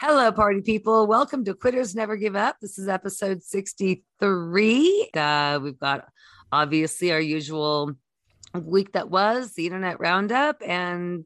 [0.00, 1.06] Hello, party people.
[1.06, 2.56] Welcome to Quitters Never Give Up.
[2.60, 5.10] This is episode 63.
[5.14, 6.06] Uh, we've got
[6.52, 7.94] obviously our usual
[8.54, 11.24] week that was the internet roundup and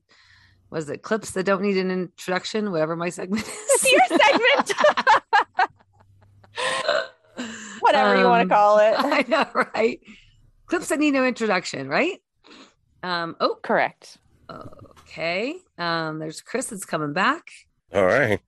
[0.70, 3.92] was it clips that don't need an introduction, whatever my segment is.
[3.92, 4.72] Your segment.
[7.80, 8.94] Whatever you want to Um, call it.
[8.98, 10.00] I know, right?
[10.66, 12.22] Clips that need no introduction, right?
[13.02, 14.16] Um, oh, Correct.
[15.00, 15.56] okay.
[15.76, 17.50] Um, there's Chris that's coming back.
[17.92, 18.40] All right.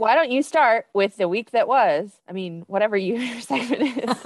[0.00, 2.10] Why don't you start with the week that was?
[2.26, 4.16] I mean, whatever your segment is.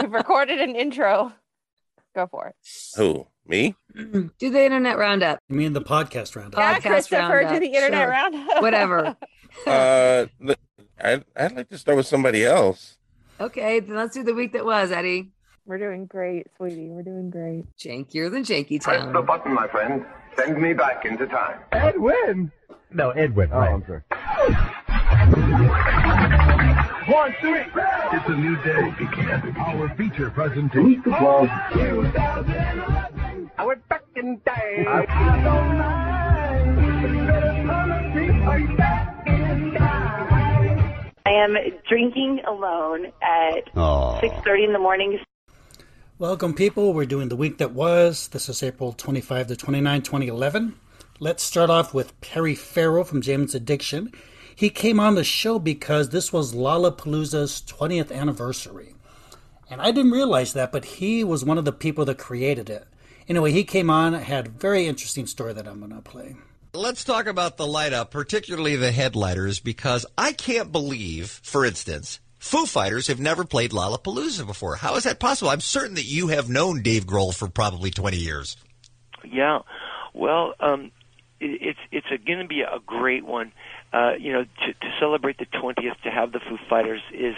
[0.00, 1.34] We've recorded an intro.
[2.14, 2.54] Go for it.
[2.96, 3.26] Who?
[3.46, 3.76] Me?
[3.94, 5.40] Do the internet roundup.
[5.50, 6.58] You mean the podcast roundup?
[6.58, 6.70] Yeah.
[6.70, 8.08] Yeah, Podcast Christopher roundup, to the internet sure.
[8.08, 8.62] roundup.
[8.62, 9.16] Whatever.
[9.66, 10.26] Uh,
[11.00, 12.98] I'd, I'd like to start with somebody else.
[13.40, 15.30] Okay, then let's do the week that was, Eddie.
[15.64, 16.90] We're doing great, sweetie.
[16.90, 17.64] We're doing great.
[17.78, 19.00] Jankier than Janky Town.
[19.00, 20.04] Press the button, my friend.
[20.36, 21.60] Send me back into time.
[21.72, 22.52] Edwin.
[22.92, 23.50] No, Edwin.
[23.52, 23.72] Oh, right.
[23.72, 24.02] I'm sorry.
[27.08, 27.82] One, two, three.
[28.12, 28.94] It's a new day.
[29.58, 31.02] Our feature presentation.
[33.58, 34.86] I went back in time.
[41.24, 41.56] I am
[41.88, 45.18] drinking alone at 6:30 in the morning.
[46.18, 46.94] Welcome, people.
[46.94, 48.28] We're doing the week that was.
[48.28, 50.74] This is April 25 to 29, 2011.
[51.20, 54.10] Let's start off with Perry Farrell from Jane's Addiction.
[54.54, 58.94] He came on the show because this was Lollapalooza's 20th anniversary.
[59.68, 62.86] And I didn't realize that, but he was one of the people that created it.
[63.28, 66.34] Anyway, he came on, had a very interesting story that I'm going to play.
[66.72, 72.20] Let's talk about the light up, particularly the headlighters, because I can't believe, for instance,
[72.46, 74.76] Foo Fighters have never played Lollapalooza before.
[74.76, 75.50] How is that possible?
[75.50, 78.56] I'm certain that you have known Dave Grohl for probably 20 years.
[79.24, 79.62] Yeah,
[80.14, 80.92] well, um,
[81.40, 83.50] it, it's it's going to be a great one.
[83.92, 87.34] Uh, you know, to, to celebrate the 20th, to have the Foo Fighters is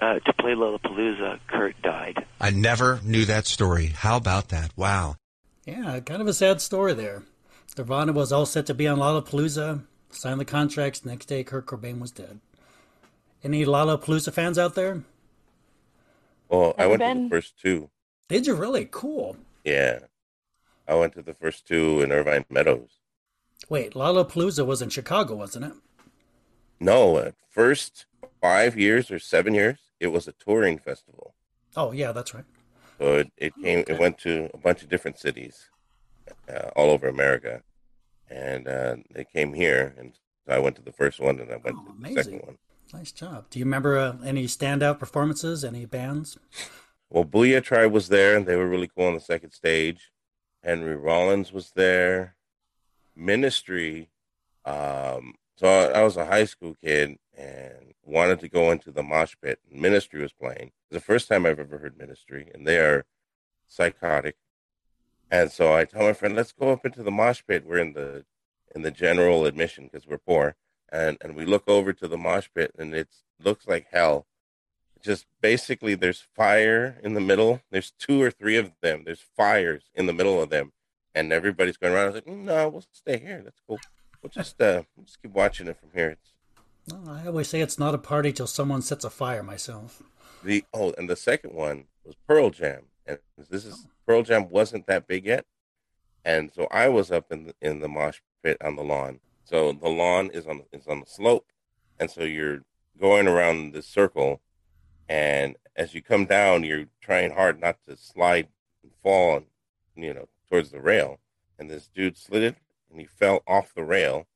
[0.00, 1.38] uh, to play Lollapalooza.
[1.46, 2.24] Kurt died.
[2.40, 3.86] I never knew that story.
[3.86, 4.72] How about that?
[4.76, 5.16] Wow.
[5.66, 7.22] Yeah, kind of a sad story there.
[7.76, 11.04] Nirvana was all set to be on Lollapalooza, signed the contracts.
[11.04, 12.40] Next day, Kurt Cobain was dead.
[13.44, 15.04] Any Lollapalooza fans out there?
[16.48, 17.90] Well, I Never went to the first two.
[18.28, 18.86] Did you really?
[18.90, 19.36] Cool.
[19.64, 20.00] Yeah.
[20.88, 22.88] I went to the first two in Irvine Meadows.
[23.68, 25.72] Wait, Lollapalooza was in Chicago, wasn't it?
[26.80, 28.06] No, at first
[28.40, 31.34] five years or seven years, it was a touring festival.
[31.76, 32.44] Oh, yeah, that's right.
[32.98, 35.70] So it, it came, it went to a bunch of different cities
[36.48, 37.62] uh, all over America.
[38.28, 39.94] And uh, they came here.
[39.98, 40.14] And
[40.46, 42.22] so I went to the first one and I went Oh, to the amazing.
[42.24, 42.58] second one.
[42.92, 43.46] Nice job.
[43.50, 45.64] Do you remember uh, any standout performances?
[45.64, 46.36] Any bands?
[47.08, 50.10] Well, Booyah Tribe was there, and they were really cool on the second stage.
[50.64, 52.36] Henry Rollins was there.
[53.14, 54.10] Ministry.
[54.64, 59.34] Um, so I, was a high school kid and wanted to go into the mosh
[59.42, 59.60] pit.
[59.70, 60.68] Ministry was playing.
[60.68, 63.04] It was the first time I've ever heard Ministry, and they are
[63.68, 64.36] psychotic.
[65.30, 67.66] And so I tell my friend, "Let's go up into the mosh pit.
[67.66, 68.24] We're in the
[68.74, 70.56] in the general admission because we're poor."
[70.90, 74.26] And and we look over to the mosh pit, and it looks like hell
[75.02, 77.60] just basically there's fire in the middle.
[77.70, 79.02] There's two or three of them.
[79.04, 80.72] There's fires in the middle of them,
[81.14, 82.04] and everybody's going around.
[82.04, 83.42] I was like, "Mm, no, we'll stay here.
[83.44, 83.78] That's cool.
[84.22, 86.16] We'll just uh, we'll just keep watching it from here.
[86.90, 90.02] Well, I always say it's not a party till someone sets a fire myself.
[90.42, 93.18] the oh, and the second one was Pearl Jam, and
[93.48, 95.46] this is Pearl Jam wasn't that big yet,
[96.24, 99.20] and so I was up in the, in the mosh pit on the lawn.
[99.44, 101.46] So the lawn is on is on the slope,
[101.98, 102.62] and so you're
[103.00, 104.40] going around this circle,
[105.08, 108.48] and as you come down, you're trying hard not to slide
[108.82, 109.42] and fall,
[109.96, 111.18] you know, towards the rail.
[111.58, 112.56] And this dude slid it,
[112.90, 114.26] and he fell off the rail,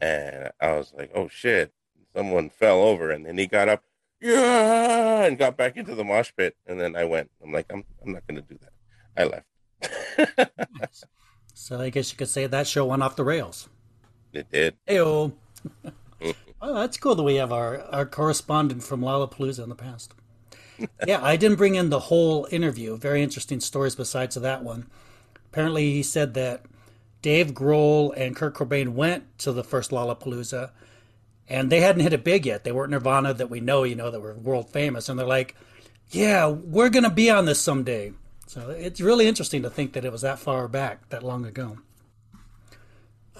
[0.00, 1.72] and I was like, "Oh shit!"
[2.14, 3.84] Someone fell over, and then he got up,
[4.20, 6.56] yeah, and got back into the mosh pit.
[6.66, 7.30] And then I went.
[7.42, 8.72] I'm like, I'm I'm not going to do that.
[9.16, 9.46] I left.
[10.80, 11.04] Nice.
[11.54, 13.68] So I guess you could say that show went off the rails.
[14.32, 14.76] it did.
[14.88, 15.04] Ayo.
[15.04, 15.32] Oh,
[16.20, 16.74] mm-hmm.
[16.74, 20.14] that's cool that we have our, our correspondent from Lollapalooza in the past.
[21.04, 22.96] yeah, I didn't bring in the whole interview.
[22.96, 24.86] Very interesting stories besides that one.
[25.46, 26.62] Apparently, he said that
[27.22, 30.70] Dave Grohl and Kurt Cobain went to the first Lollapalooza,
[31.48, 32.64] and they hadn't hit it big yet.
[32.64, 35.08] They weren't Nirvana that we know, you know, that were world famous.
[35.08, 35.56] And they're like,
[36.10, 38.12] "Yeah, we're gonna be on this someday."
[38.46, 41.78] So it's really interesting to think that it was that far back, that long ago.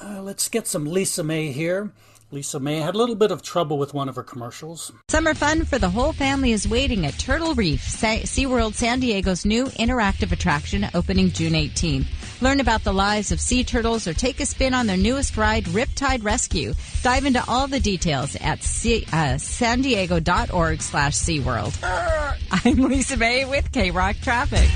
[0.01, 1.93] Uh, let's get some Lisa May here.
[2.31, 4.93] Lisa May had a little bit of trouble with one of her commercials.
[5.09, 9.65] Summer fun for the whole family is waiting at Turtle Reef, SeaWorld San Diego's new
[9.67, 12.07] interactive attraction opening June 18.
[12.41, 15.65] Learn about the lives of sea turtles or take a spin on their newest ride,
[15.65, 16.75] Riptide Rescue.
[17.03, 21.77] Dive into all the details at sea, uh, san diego.org slash SeaWorld.
[22.65, 24.69] I'm Lisa May with K-Rock Traffic.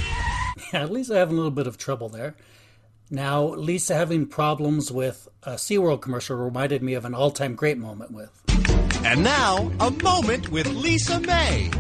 [0.72, 2.34] Yeah, Lisa having a little bit of trouble there.
[3.10, 7.78] Now, Lisa having problems with a SeaWorld commercial reminded me of an all time great
[7.78, 8.30] moment with.
[9.04, 11.70] And now, a moment with Lisa May.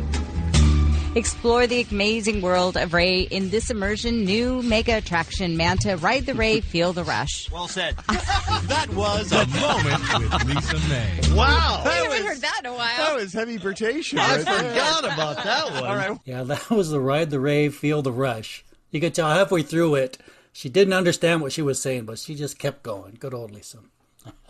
[1.14, 5.98] Explore the amazing world of Ray in this immersion new mega attraction, Manta.
[5.98, 7.50] Ride the Ray, feel the rush.
[7.50, 7.96] Well said.
[8.08, 11.36] that was a moment with Lisa May.
[11.36, 11.82] Wow.
[11.84, 12.96] I haven't heard that in a while.
[12.96, 14.18] That was heavy rotation.
[14.20, 15.84] I right forgot about that one.
[15.84, 16.18] All right.
[16.24, 18.64] Yeah, that was the Ride the Ray, feel the rush.
[18.90, 20.16] You could tell halfway through it
[20.52, 23.16] she didn't understand what she was saying, but she just kept going.
[23.18, 23.78] Good old Lisa.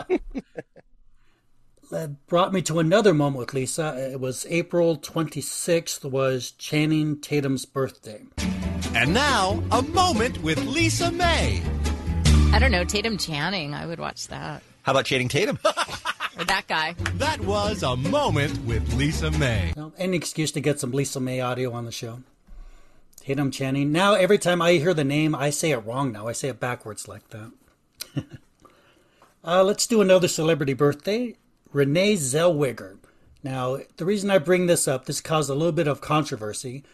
[1.92, 4.12] that brought me to another moment with Lisa.
[4.12, 8.22] It was April 26th, was Channing Tatum's birthday.
[8.94, 11.62] And now, a moment with Lisa May.
[12.50, 13.74] I don't know, Tatum Channing.
[13.74, 14.62] I would watch that.
[14.82, 15.58] How about Channing Tatum?
[15.64, 16.94] or that guy.
[17.16, 19.74] That was a moment with Lisa May.
[19.76, 22.22] Well, any excuse to get some Lisa May audio on the show.
[23.20, 23.92] Tatum Channing.
[23.92, 26.26] Now, every time I hear the name, I say it wrong now.
[26.26, 27.52] I say it backwards like that.
[29.44, 31.36] uh, let's do another celebrity birthday.
[31.72, 32.98] Renee Zellweger.
[33.42, 36.84] Now, the reason I bring this up, this caused a little bit of controversy.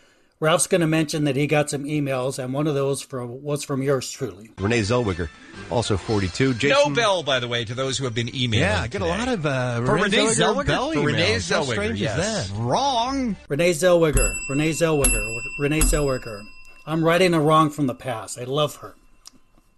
[0.40, 3.64] Ralph's going to mention that he got some emails, and one of those from, was
[3.64, 4.50] from yours truly.
[4.56, 5.28] Renee Zellweger,
[5.68, 6.54] also 42.
[6.54, 6.92] Jason...
[6.92, 8.60] No bell, by the way, to those who have been emailing.
[8.60, 9.04] Yeah, I get today.
[9.04, 10.66] a lot of uh, For Renee, Renee Zellweger, Zellweger?
[10.66, 11.50] bell For Renee emails.
[11.50, 12.18] How Zellweger, strange yes.
[12.18, 12.58] is that?
[12.58, 13.36] Wrong.
[13.48, 14.38] Renee Zellweger.
[14.48, 15.40] Renee Zellweger.
[15.58, 16.44] Renee Zellweger.
[16.86, 18.38] I'm writing a wrong from the past.
[18.38, 18.94] I love her.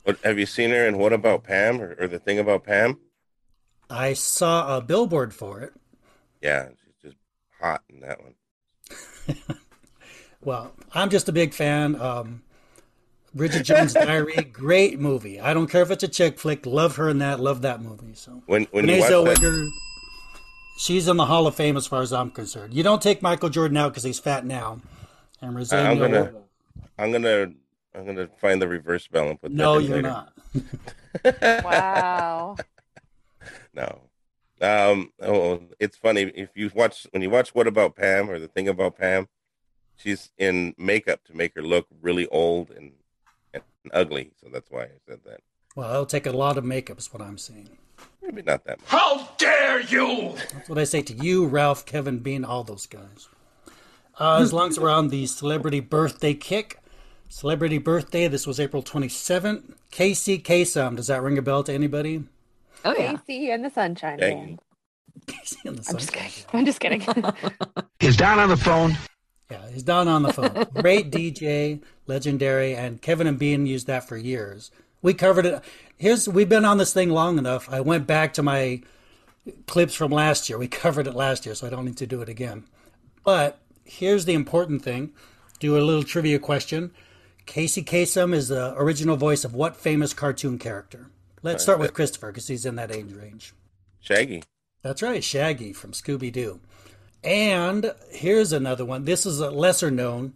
[0.05, 2.99] What have you seen her in What About Pam or, or the thing about Pam?
[3.91, 5.73] I saw a billboard for it.
[6.41, 7.17] Yeah, she's just
[7.61, 9.37] hot in that one.
[10.43, 12.01] well, I'm just a big fan.
[12.01, 12.43] Um,
[13.35, 15.41] Bridget Jones' Diary, great movie.
[15.41, 16.67] I don't care if it's a chick flick.
[16.67, 17.41] Love her in that.
[17.41, 18.15] Love that movie.
[18.15, 19.73] So when when Renee Zellweger, that,
[20.79, 22.75] she's in the Hall of Fame as far as I'm concerned.
[22.75, 24.81] You don't take Michael Jordan out because he's fat now.
[25.43, 26.33] And I'm gonna,
[26.99, 27.53] I'm gonna,
[27.95, 29.53] I'm gonna find the reverse bell and put.
[29.53, 30.27] No, that in you're later.
[31.25, 31.65] not.
[31.65, 32.57] wow.
[33.75, 34.03] No.
[34.61, 35.13] Um.
[35.23, 38.69] Oh, it's funny if you watch when you watch What About Pam or the thing
[38.69, 39.29] about Pam,
[39.97, 42.93] she's in makeup to make her look really old and,
[43.55, 43.63] and
[43.93, 44.33] ugly.
[44.41, 45.41] So that's why I said that.
[45.77, 47.71] Well, it'll take a lot of makeup, is what I'm saying.
[48.23, 48.89] Maybe not that much.
[48.89, 50.35] How dare you!
[50.53, 53.29] That's what I say to you, Ralph, Kevin, Bean, all those guys.
[54.19, 56.79] Uh, as long as we're on the celebrity birthday kick,
[57.29, 59.75] celebrity birthday, this was April 27th.
[59.91, 62.25] Casey Kasem, does that ring a bell to anybody?
[62.85, 63.17] Oh, yeah.
[63.27, 64.37] Casey and the Sunshine Dang.
[64.47, 64.61] Band.
[65.27, 66.45] Casey and the I'm just Sunshine kidding.
[66.53, 67.35] I'm just kidding.
[68.01, 68.97] Is Don on the phone?
[69.51, 70.67] Yeah, he's down on the phone.
[70.75, 74.71] Great DJ, legendary, and Kevin and Bean used that for years.
[75.03, 75.65] We covered it.
[75.97, 77.69] Here's we've been on this thing long enough.
[77.69, 78.83] I went back to my
[79.67, 80.59] clips from last year.
[80.59, 82.65] We covered it last year, so I don't need to do it again.
[83.25, 85.13] But here's the important thing.
[85.59, 86.93] Do a little trivia question.
[87.45, 91.11] Casey Kasem is the original voice of what famous cartoon character?
[91.43, 93.55] Let's start with Christopher because he's in that age range.
[94.01, 94.43] Shaggy.
[94.83, 96.61] That's right, Shaggy from Scooby Doo.
[97.23, 99.05] And here's another one.
[99.05, 100.35] This is a lesser known.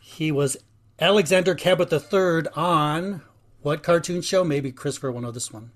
[0.00, 0.56] He was
[1.00, 3.22] Alexander Cabot III on
[3.62, 4.44] what cartoon show?
[4.44, 5.70] Maybe Christopher will know this one.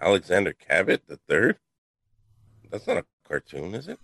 [0.00, 1.58] Alexander Cabot the third.
[2.70, 3.98] That's not a cartoon, is it?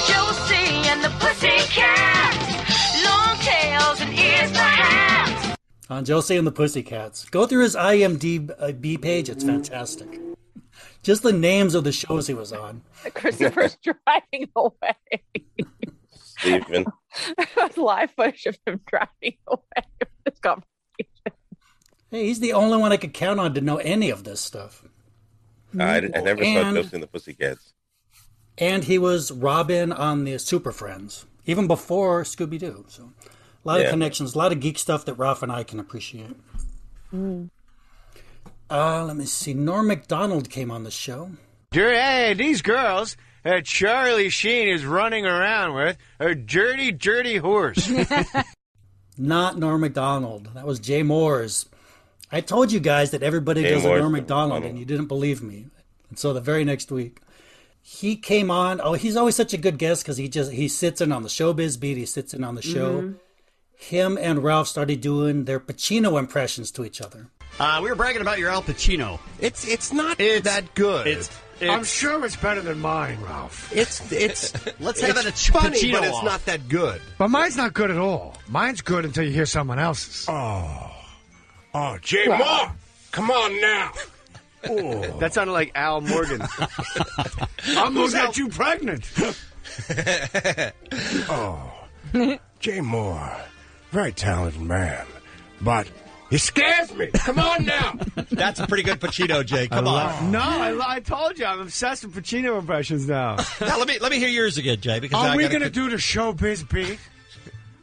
[0.00, 5.47] Josie and the Pussycats, long tails and ears perhaps.
[5.90, 7.24] On Josie and the Pussycats.
[7.30, 9.28] Go through his IMDb uh, page.
[9.30, 10.20] It's fantastic.
[11.02, 12.82] Just the names of the shows he was on.
[13.14, 15.22] Christopher's driving away.
[16.12, 16.86] Stephen.
[17.76, 19.84] Live footage of him driving away.
[19.98, 20.66] from This conversation.
[22.10, 24.84] Hey, he's the only one I could count on to know any of this stuff.
[25.78, 27.74] I, I never saw And- Josie and the Pussycats.
[28.58, 32.84] And he was Robin on the Super Friends, even before Scooby Doo.
[32.88, 33.12] So,
[33.64, 33.86] a lot Yeah.
[33.86, 36.36] of connections, a lot of geek stuff that Ralph and I can appreciate.
[38.70, 39.54] Uh, let me see.
[39.54, 41.30] Norm MacDonald came on the show.
[41.72, 47.90] Hey, these girls that Charlie Sheen is running around with are dirty, dirty horse.
[49.18, 50.50] Not Norm MacDonald.
[50.54, 51.66] That was Jay Mohr's.
[52.30, 54.84] I told you guys that everybody Jay does a Mohr's Norm the MacDonald, and you
[54.84, 55.66] didn't believe me.
[56.10, 57.20] And so the very next week,
[57.82, 58.80] he came on.
[58.82, 61.28] Oh, he's always such a good guest because he just he sits in on the
[61.30, 61.96] showbiz beat.
[61.96, 63.00] He sits in on the show.
[63.02, 63.14] Mhm.
[63.78, 67.28] Him and Ralph started doing their Pacino impressions to each other.
[67.60, 69.18] Uh, we were bragging about your Al Pacino.
[69.40, 71.06] It's it's not that good.
[71.06, 71.30] It's,
[71.60, 73.72] I'm sure it's better than mine, Ralph.
[73.74, 76.24] It's it's Let's it's have it a funny, Pacino but it's off.
[76.24, 77.00] not that good.
[77.18, 78.36] But mine's not good at all.
[78.48, 80.26] Mine's good until you hear someone else's.
[80.28, 80.90] Oh.
[81.72, 82.72] Oh, Jay Mohr!
[83.12, 83.92] Come on now!
[84.68, 85.18] Oh.
[85.20, 86.42] That sounded like Al Morgan.
[87.68, 89.08] I'm gonna get you pregnant!
[91.30, 91.72] oh.
[92.58, 93.40] Jay Mohr.
[93.90, 95.06] Very talented man.
[95.60, 95.90] But
[96.30, 97.06] he scares me!
[97.14, 97.94] Come on now!
[98.30, 99.66] That's a pretty good Pacino, Jay.
[99.66, 100.30] Come on.
[100.30, 103.36] No, I, I told you I'm obsessed with Pacino impressions now.
[103.60, 105.00] Now let me let me hear yours again, Jay.
[105.00, 106.98] Because Are I we gotta gonna do the showbiz beat?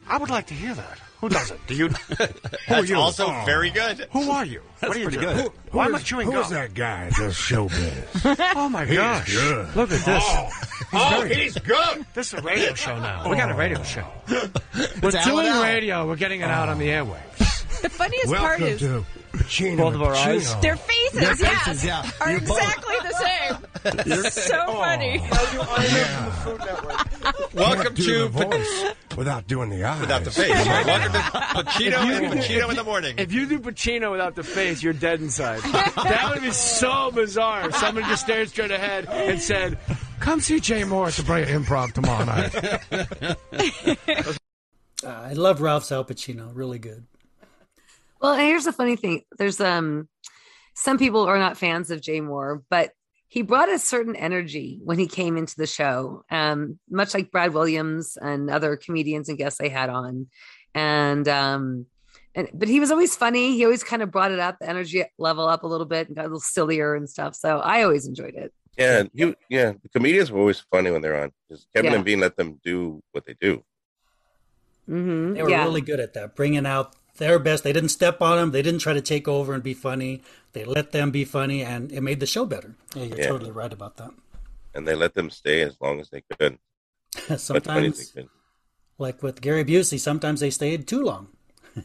[0.08, 0.98] I would like to hear that.
[1.20, 1.58] Who does it?
[1.66, 1.88] Do you?
[1.88, 2.28] Who are
[2.68, 2.96] That's you?
[2.96, 3.42] also Oh.
[3.46, 4.06] very good.
[4.12, 4.60] Who are you?
[4.80, 5.36] That's what are you pretty doing?
[5.36, 5.44] good.
[5.44, 6.42] Who, Why why am am I I chewing Who gum?
[6.42, 8.52] is that guy that does showbiz?
[8.56, 9.32] oh my He's gosh!
[9.34, 9.76] good.
[9.76, 10.24] Look at this.
[10.26, 10.48] Oh,
[10.90, 12.06] He's oh, he's good.
[12.14, 13.28] This is a radio show now.
[13.30, 14.06] We got a radio show.
[15.02, 16.06] We're doing Alan radio.
[16.06, 17.65] We're getting it out on the airwaves.
[17.82, 20.56] The funniest part Welcome is to Pacino Both of our and eyes.
[20.60, 22.10] Their faces, Their yeah, faces, yeah.
[22.20, 23.56] are You both- exactly the same.
[24.30, 24.72] so Oh.
[24.74, 25.18] funny.
[27.54, 28.84] Welcome Can't do to the voice
[29.16, 30.00] without doing the eyes.
[30.00, 30.48] without the face.
[30.50, 33.14] Welcome to Pacino and Pacino in the morning.
[33.18, 35.60] If you do Pacino without the face, you're dead inside.
[35.62, 39.78] that would be so bizarre if somebody just stared straight ahead and said,
[40.20, 42.54] Come see Jay Mohr at the Brea Improv tomorrow night.
[45.04, 46.50] Uh, I love Ralph's Al Pacino.
[46.54, 47.04] Really good.
[48.20, 49.22] Well, and here's the funny thing.
[49.38, 50.08] There's um
[50.74, 52.90] some people are not fans of Jay Mohr, but
[53.28, 56.24] he brought a certain energy when he came into the show.
[56.30, 60.28] Um, much like Brad Williams and other comedians and guests they had on.
[60.74, 61.86] And um
[62.34, 63.56] and but he was always funny.
[63.56, 66.16] He always kind of brought it up, the energy level up a little bit and
[66.16, 67.34] got a little sillier and stuff.
[67.34, 68.52] So I always enjoyed it.
[68.78, 69.72] Yeah, you yeah.
[69.82, 71.32] The comedians were always funny when they're on.
[71.48, 71.96] because Kevin Yeah.
[71.96, 73.64] and Bean let them do what they do.
[74.86, 75.64] hmm They were yeah.
[75.64, 77.64] really good at that, bringing out their best.
[77.64, 78.50] They didn't step on them.
[78.52, 80.22] They didn't try to take over and be funny.
[80.52, 82.74] They let them be funny, and it made the show better.
[82.94, 83.28] Yeah, you're Yeah.
[83.28, 84.10] totally right about that.
[84.74, 86.52] And they let them stay as long as they could.
[87.16, 88.30] Much funny as sometimes, they could.
[88.98, 91.28] like with Gary Busey, sometimes they stayed too long.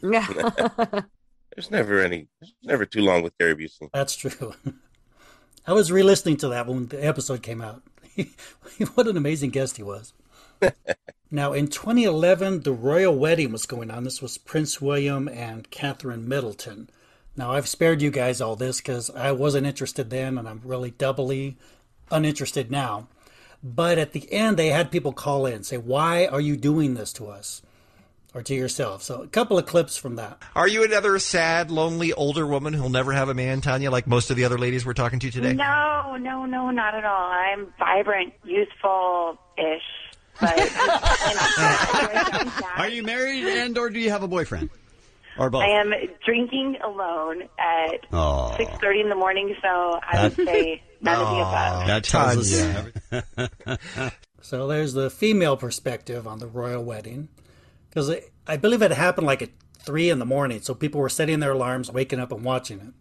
[0.04, 0.28] Yeah.
[1.56, 2.28] There's never any.
[2.40, 3.90] There's never too long with Gary Busey.
[3.94, 4.54] That's true.
[5.68, 7.84] I was re-listening to that when the episode came out.
[8.96, 10.14] what an amazing guest he was.
[11.32, 14.04] Now, in 2011, the royal wedding was going on.
[14.04, 16.90] This was Prince William and Catherine Middleton.
[17.38, 20.92] Now, I've spared you guys all this because I wasn't interested then, and I'm really
[20.92, 21.58] doubly
[22.12, 23.08] uninterested now.
[23.64, 27.14] But at the end, they had people call in say, "Why are you doing this
[27.14, 27.62] to us?"
[28.34, 29.04] or to yourself.
[29.04, 30.42] So, a couple of clips from that.
[30.56, 34.30] Are you another sad, lonely, older woman who'll never have a man, Tanya, like most
[34.30, 35.54] of the other ladies we're talking to today?
[35.54, 37.30] No, no, no, not at all.
[37.30, 39.82] I'm vibrant, youthful-ish,
[40.40, 40.58] but
[42.78, 44.70] Are you married and or do you have a boyfriend?
[45.38, 45.64] Or both?
[45.64, 45.94] I am
[46.26, 48.54] drinking alone at Oh.
[48.58, 51.88] six thirty in the morning, so I would say none of the above.
[51.88, 54.12] That tells us.
[54.44, 57.30] So there's the female perspective on the royal wedding,
[57.90, 58.12] because
[58.48, 59.50] I believe it happened like at
[59.86, 62.94] three in the morning, so people were setting their alarms, waking up, and watching it.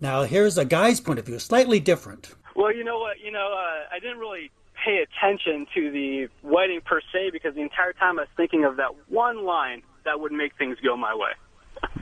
[0.00, 2.30] Now here's a guy's point of view, slightly different.
[2.54, 3.18] Well, you know what?
[3.20, 4.52] You know, uh, I didn't really
[4.88, 8.76] pay attention to the wedding per se because the entire time I was thinking of
[8.76, 11.32] that one line that would make things go my way.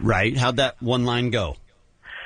[0.00, 0.36] Right.
[0.36, 1.56] How'd that one line go?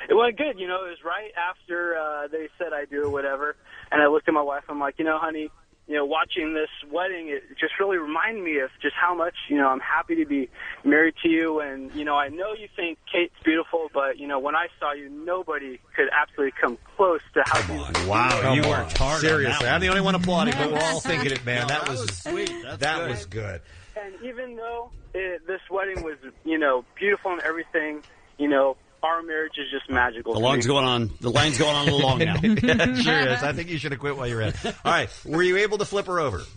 [0.07, 0.59] It went good.
[0.59, 3.55] You know, it was right after uh, they said I do or whatever,
[3.91, 4.63] and I looked at my wife.
[4.69, 5.49] I'm like, you know, honey,
[5.87, 9.57] you know, watching this wedding, it just really reminded me of just how much, you
[9.57, 10.49] know, I'm happy to be
[10.85, 11.59] married to you.
[11.59, 14.93] And, you know, I know you think Kate's beautiful, but, you know, when I saw
[14.93, 18.69] you, nobody could absolutely come close to how beautiful Wow, you on.
[18.69, 21.67] worked hard Seriously, I'm the only one applauding, but we're all thinking it, man.
[21.67, 22.53] that, was, sweet.
[22.63, 23.09] That's that good.
[23.09, 23.61] was good.
[23.97, 28.01] And even though it, this wedding was, you know, beautiful and everything,
[28.37, 30.33] you know, our marriage is just magical.
[30.33, 31.11] The line's going on.
[31.21, 32.35] The line's going on a little long now.
[32.41, 33.43] yeah, sure is.
[33.43, 34.63] I think you should have quit while you're at.
[34.65, 34.75] it.
[34.85, 36.41] All right, were you able to flip her over?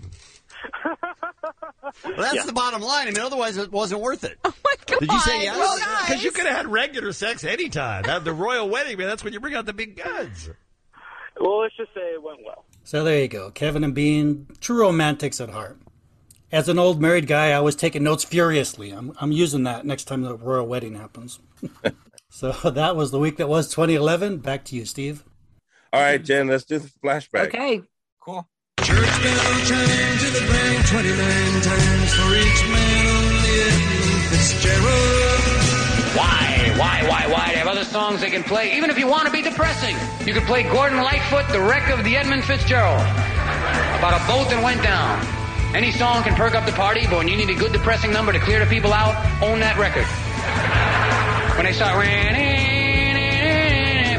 [2.02, 3.06] Well, that's the bottom line.
[3.06, 4.38] I mean, otherwise it wasn't worth it.
[4.44, 4.98] Oh my god!
[5.00, 5.56] Did you say yes?
[5.56, 6.06] Well, guys.
[6.06, 8.02] Because you could have had regular sex anytime.
[8.04, 10.50] That, the royal wedding, man, that's when you bring out the big guns.
[11.38, 12.64] Well, let's just say it went well.
[12.84, 15.78] So there you go, Kevin and Bean, true romantics at heart.
[16.50, 18.90] As an old married guy, I was taking notes furiously.
[18.90, 21.38] I'm, I'm using that next time the royal wedding happens.
[22.34, 24.38] So that was the week that was 2011.
[24.38, 25.22] Back to you, Steve.
[25.92, 27.46] All right, Jen, let's do the flashback.
[27.46, 27.82] Okay.
[28.20, 28.46] Cool.
[28.80, 35.54] Church bell chimed to the bank 29 times for each man on the Edmund Fitzgerald.
[36.16, 37.52] Why, why, why, why?
[37.52, 38.76] They have other songs they can play.
[38.76, 39.94] Even if you want to be depressing,
[40.26, 43.00] you could play Gordon Lightfoot, The Wreck of the Edmund Fitzgerald.
[43.00, 45.24] About a boat that went down.
[45.74, 48.32] Any song can perk up the party, but when you need a good depressing number
[48.32, 50.06] to clear the people out, own that record.
[51.64, 51.96] When they start,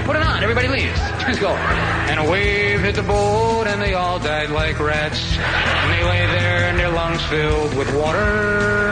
[0.04, 1.00] put it on, everybody leaves.
[1.28, 1.50] Just go.
[1.50, 5.38] And a wave hit the boat, and they all died like rats.
[5.38, 8.92] And they lay there, and their lungs filled with water.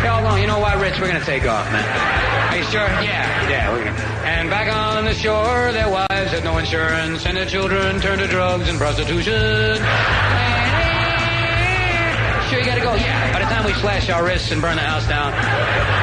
[0.00, 1.84] They all going, you know what, Rich, we're gonna take off, man.
[2.50, 2.88] Are you sure?
[3.04, 4.00] Yeah, yeah, we're gonna.
[4.24, 8.26] And back on the shore, their wives had no insurance, and their children turned to
[8.26, 9.82] drugs and prostitution.
[12.52, 12.94] Sure, you gotta go.
[12.94, 13.32] Yeah.
[13.32, 15.32] By the time we slash our wrists and burn the house down,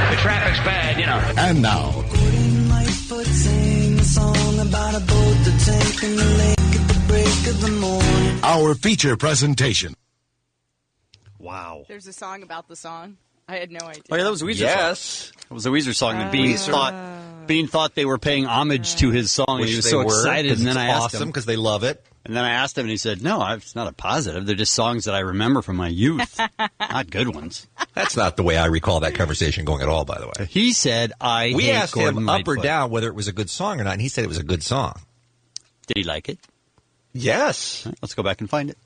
[0.09, 1.17] the traffic's bad, you know.
[1.37, 1.91] And now.
[2.69, 7.47] Lightfoot sang a song about a boat that sank in the lake at the break
[7.53, 8.39] of the morning.
[8.43, 9.93] Our feature presentation.
[11.37, 11.85] Wow.
[11.87, 13.17] There's a song about the song.
[13.47, 14.03] I had no idea.
[14.11, 14.99] Oh yeah, that was a Weezer Yes.
[14.99, 15.33] song.
[15.49, 16.71] That was a Weezer song that oh, Bean Weezer.
[16.71, 19.59] thought Bean thought they were paying homage to his song.
[19.61, 21.45] Which he was so were, excited, 'cause and then it's I asked awesome him 'cause
[21.45, 22.03] they love it.
[22.29, 24.45] And then I asked him, and he said, "No, it's not a positive.
[24.45, 26.39] They're just songs that I remember from my youth,
[26.79, 30.19] not good ones." That's not the way I recall that conversation going at all, by
[30.19, 30.45] the way.
[30.45, 33.33] He said, "I." We hate asked Gordon him up or down whether it was a
[33.33, 34.93] good song or not, and he said it was a good song.
[35.87, 36.37] Did he like it?
[37.13, 37.87] Yes.
[37.99, 38.77] Let's go back and find it.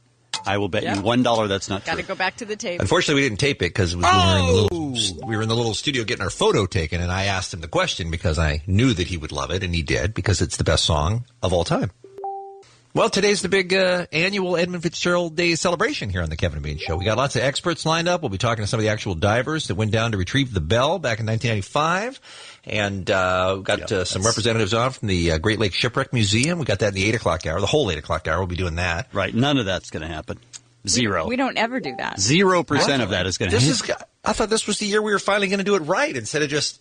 [0.45, 0.95] I will bet Yeah.
[0.95, 2.79] you one dollar that's not Got to go back to the tape.
[2.79, 4.95] Unfortunately, we didn't tape it because we, were in oh!
[5.27, 7.67] we were in the little studio getting our photo taken, and I asked him the
[7.67, 10.63] question because I knew that he would love it, and he did because it's the
[10.63, 11.91] best song of all time.
[12.95, 16.63] Well, today's the big uh, annual Edmund Fitzgerald Day celebration here on the Kevin and
[16.63, 16.95] Bean Show.
[16.95, 18.21] We got lots of experts lined up.
[18.21, 20.61] We'll be talking to some of the actual divers that went down to retrieve the
[20.61, 22.19] bell back in 1995.
[22.65, 26.59] And uh, we've got uh, some representatives on from the uh, Great Lakes Shipwreck Museum.
[26.59, 28.37] We got that in the 8 o'clock hour, the whole 8 o'clock hour.
[28.37, 29.07] We'll be doing that.
[29.11, 29.33] Right.
[29.33, 30.37] None of that's going to happen.
[30.87, 31.27] Zero.
[31.27, 32.19] We don't ever do that.
[32.19, 33.95] Zero percent of that is going to This happen.
[34.01, 34.03] is.
[34.23, 36.43] I thought this was the year we were finally going to do it right instead
[36.43, 36.79] of just.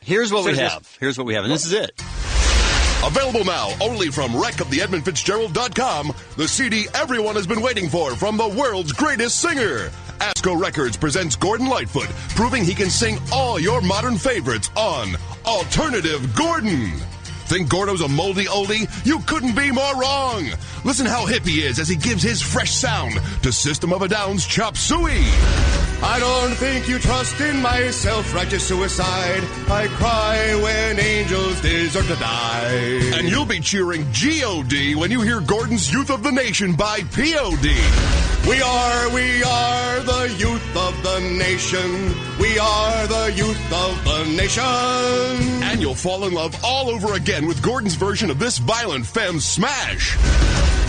[0.00, 0.96] Here's what we instead of have.
[1.00, 1.92] Here's what we have, and this is it.
[3.04, 8.92] Available now only from wreckoftheedmundfitzgerald.com, the CD everyone has been waiting for from the world's
[8.92, 9.90] greatest singer.
[10.18, 16.34] Asco Records presents Gordon Lightfoot, proving he can sing all your modern favorites on Alternative
[16.34, 16.90] Gordon.
[17.48, 18.86] Think Gordo's a moldy oldie?
[19.06, 20.50] You couldn't be more wrong.
[20.84, 24.08] Listen how hip he is as he gives his fresh sound to System of a
[24.08, 25.24] Down's Chop Suey.
[26.02, 29.42] I don't think you trust in my self-righteous suicide.
[29.70, 33.00] I cry when angels deserve to die.
[33.14, 34.94] And you'll be cheering G.O.D.
[34.96, 37.74] when you hear Gordon's Youth of the Nation by P.O.D.
[38.48, 42.14] We are, we are the youth of the nation.
[42.40, 45.62] We are the youth of the nation.
[45.64, 49.40] And you'll fall in love all over again with Gordon's version of this violent femme
[49.40, 50.16] smash.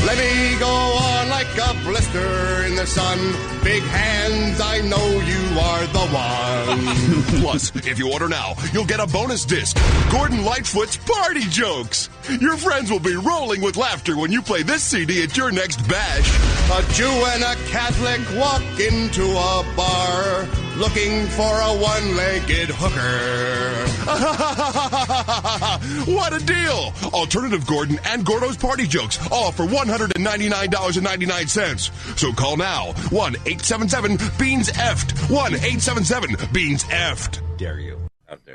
[0.05, 3.17] Let me go on like a blister in the sun.
[3.63, 7.41] Big hands, I know you are the one.
[7.41, 9.77] Plus, if you order now, you'll get a bonus disc.
[10.11, 12.09] Gordon Lightfoot's Party Jokes.
[12.39, 15.85] Your friends will be rolling with laughter when you play this CD at your next
[15.87, 16.29] bash.
[16.71, 23.85] A Jew and a Catholic walk into a bar looking for a one-legged hooker.
[26.13, 26.93] what a deal!
[27.13, 32.17] Alternative Gordon and Gordo's Party Jokes, all for $199.99.
[32.17, 37.41] So call now, 1-877-BEANS EFT, 1-877-BEANS EFT.
[37.57, 37.99] Dare you.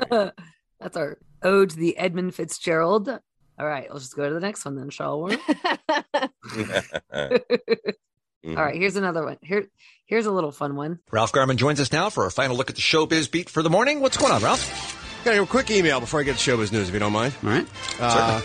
[0.79, 3.07] That's our ode to the Edmund Fitzgerald.
[3.07, 3.19] All
[3.67, 5.37] right, let's just go to the next one then, shall we?
[8.47, 9.37] All right, here's another one.
[9.41, 9.67] Here,
[10.05, 10.99] here's a little fun one.
[11.11, 13.69] Ralph Garman joins us now for our final look at the showbiz beat for the
[13.69, 13.99] morning.
[14.01, 15.23] What's going on, Ralph?
[15.23, 17.33] Got a quick email before I get to showbiz news, if you don't mind.
[17.43, 17.67] All right.
[17.99, 18.41] Uh,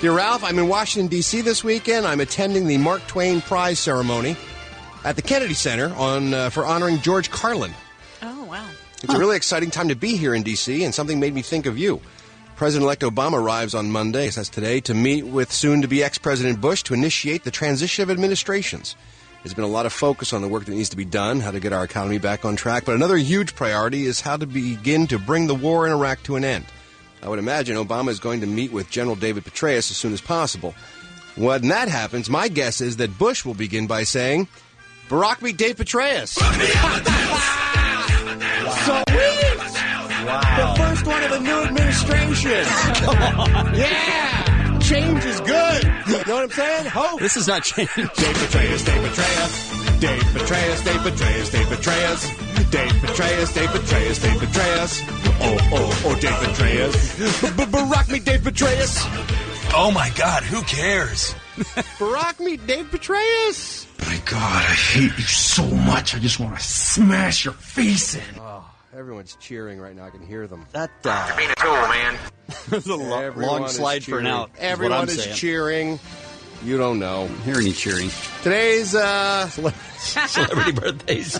[0.00, 1.40] dear Ralph, I'm in Washington, D.C.
[1.40, 2.06] this weekend.
[2.06, 4.36] I'm attending the Mark Twain Prize ceremony
[5.04, 7.72] at the Kennedy Center on uh, for honoring George Carlin.
[8.22, 8.68] Oh, wow.
[9.02, 11.66] It's a really exciting time to be here in D.C., and something made me think
[11.66, 12.00] of you.
[12.54, 16.04] President elect Obama arrives on Monday, as that's today, to meet with soon to be
[16.04, 18.94] ex President Bush to initiate the transition of administrations.
[19.42, 21.50] There's been a lot of focus on the work that needs to be done, how
[21.50, 25.08] to get our economy back on track, but another huge priority is how to begin
[25.08, 26.64] to bring the war in Iraq to an end.
[27.22, 30.20] I would imagine Obama is going to meet with General David Petraeus as soon as
[30.20, 30.74] possible.
[31.34, 34.46] When that happens, my guess is that Bush will begin by saying,
[35.08, 36.38] Barack meet Dave Petraeus.
[38.86, 39.58] So Sweet!
[40.56, 42.50] The first one of the new administration.
[43.78, 44.78] Yeah!
[44.80, 45.71] Change is good.
[46.32, 46.86] You know what I'm saying?
[46.86, 47.20] Hope.
[47.20, 47.94] This is not change.
[47.94, 50.00] Dave Petraeus, Dave Petraeus.
[50.00, 52.70] Dave betray us, Dave betray us, Dave betray us.
[52.70, 55.02] Dave betray us, Dave betray us, Dave betray us.
[55.04, 57.18] Oh, oh, oh, Dave betray us.
[57.42, 58.96] Barack me, Dave betray us.
[59.74, 61.34] Oh my God, who cares?
[61.98, 63.86] Barack me, Dave Petraeus.
[64.06, 66.14] My God, I hate you so much.
[66.14, 68.40] I just want to smash your face in.
[68.40, 68.64] Oh,
[68.96, 70.06] everyone's cheering right now.
[70.06, 70.64] I can hear them.
[70.72, 72.16] That uh, being a tool, man.
[72.72, 74.26] It's a lo- long is slide for an cheering.
[74.26, 74.48] out.
[74.48, 76.00] is what Everyone I'm is cheering.
[76.64, 77.26] You don't know.
[77.44, 78.10] Hearing you cheering.
[78.42, 79.48] Today's uh,
[79.98, 81.38] Celebrity birthdays.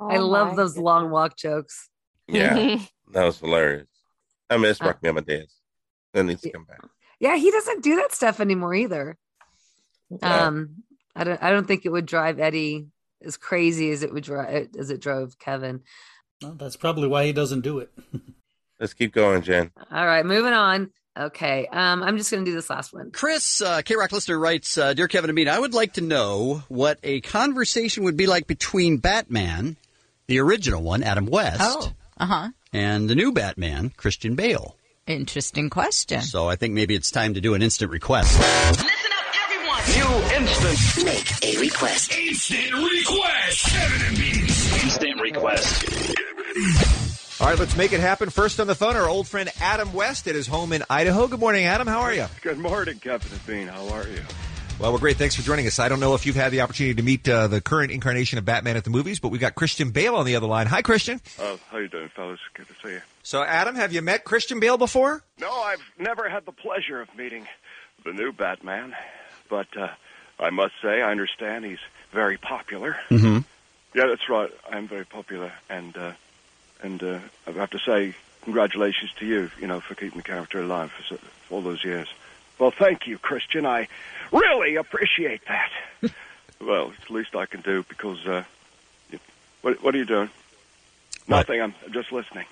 [0.00, 1.88] I love those long walk jokes.
[2.26, 2.78] Yeah,
[3.12, 3.86] that was hilarious.
[4.50, 5.54] I miss Uh, Rocky Amadeus.
[6.14, 6.80] That needs to come back.
[7.20, 9.16] Yeah, he doesn't do that stuff anymore either.
[10.10, 10.46] Yeah.
[10.46, 10.82] Um,
[11.14, 11.42] I don't.
[11.42, 12.88] I don't think it would drive Eddie
[13.24, 15.82] as crazy as it would drive as it drove Kevin.
[16.42, 17.90] Well, that's probably why he doesn't do it.
[18.80, 19.70] Let's keep going, Jen.
[19.92, 20.90] All right, moving on.
[21.18, 23.10] Okay, um, I'm just gonna do this last one.
[23.10, 26.00] Chris, uh, K Rock listener writes, uh, Dear Kevin and Bean, I would like to
[26.00, 29.76] know what a conversation would be like between Batman,
[30.26, 32.48] the original one, Adam West, Oh, uh huh.
[32.72, 34.74] and the new Batman, Christian Bale.
[35.06, 36.22] Interesting question.
[36.22, 38.38] So I think maybe it's time to do an instant request.
[38.38, 39.82] Listen up, everyone.
[39.98, 41.04] You instant.
[41.04, 42.16] Make a request.
[42.16, 43.66] Instant request.
[43.66, 45.84] Kevin and Bean's instant request.
[47.42, 48.30] All right, let's make it happen.
[48.30, 51.26] First on the phone, our old friend Adam West at his home in Idaho.
[51.26, 51.88] Good morning, Adam.
[51.88, 52.26] How are you?
[52.40, 53.66] Good morning, Captain Bean.
[53.66, 54.22] How are you?
[54.78, 55.16] Well, we're great.
[55.16, 55.80] Thanks for joining us.
[55.80, 58.44] I don't know if you've had the opportunity to meet uh, the current incarnation of
[58.44, 60.68] Batman at the movies, but we've got Christian Bale on the other line.
[60.68, 61.20] Hi, Christian.
[61.40, 62.38] Oh, how you doing, fellas?
[62.54, 63.00] Good to see you.
[63.24, 65.24] So, Adam, have you met Christian Bale before?
[65.40, 67.48] No, I've never had the pleasure of meeting
[68.04, 68.94] the new Batman,
[69.50, 69.88] but uh,
[70.38, 71.80] I must say I understand he's
[72.12, 72.98] very popular.
[73.10, 73.38] Mm-hmm.
[73.98, 74.52] Yeah, that's right.
[74.70, 76.12] I'm very popular, and uh,
[76.82, 80.60] and uh, I have to say congratulations to you, you know, for keeping the character
[80.60, 82.08] alive for, for all those years.
[82.58, 83.64] Well, thank you, Christian.
[83.66, 83.88] I
[84.32, 85.70] really appreciate that.
[86.60, 88.26] well, it's the least I can do because.
[88.26, 88.44] Uh,
[89.10, 89.18] you-
[89.62, 90.30] what, what are you doing?
[91.28, 91.60] Nothing.
[91.62, 92.46] I'm just listening.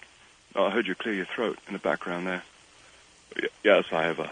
[0.55, 2.43] Oh, I heard you clear your throat in the background there.
[3.37, 4.31] Y- yes, I have a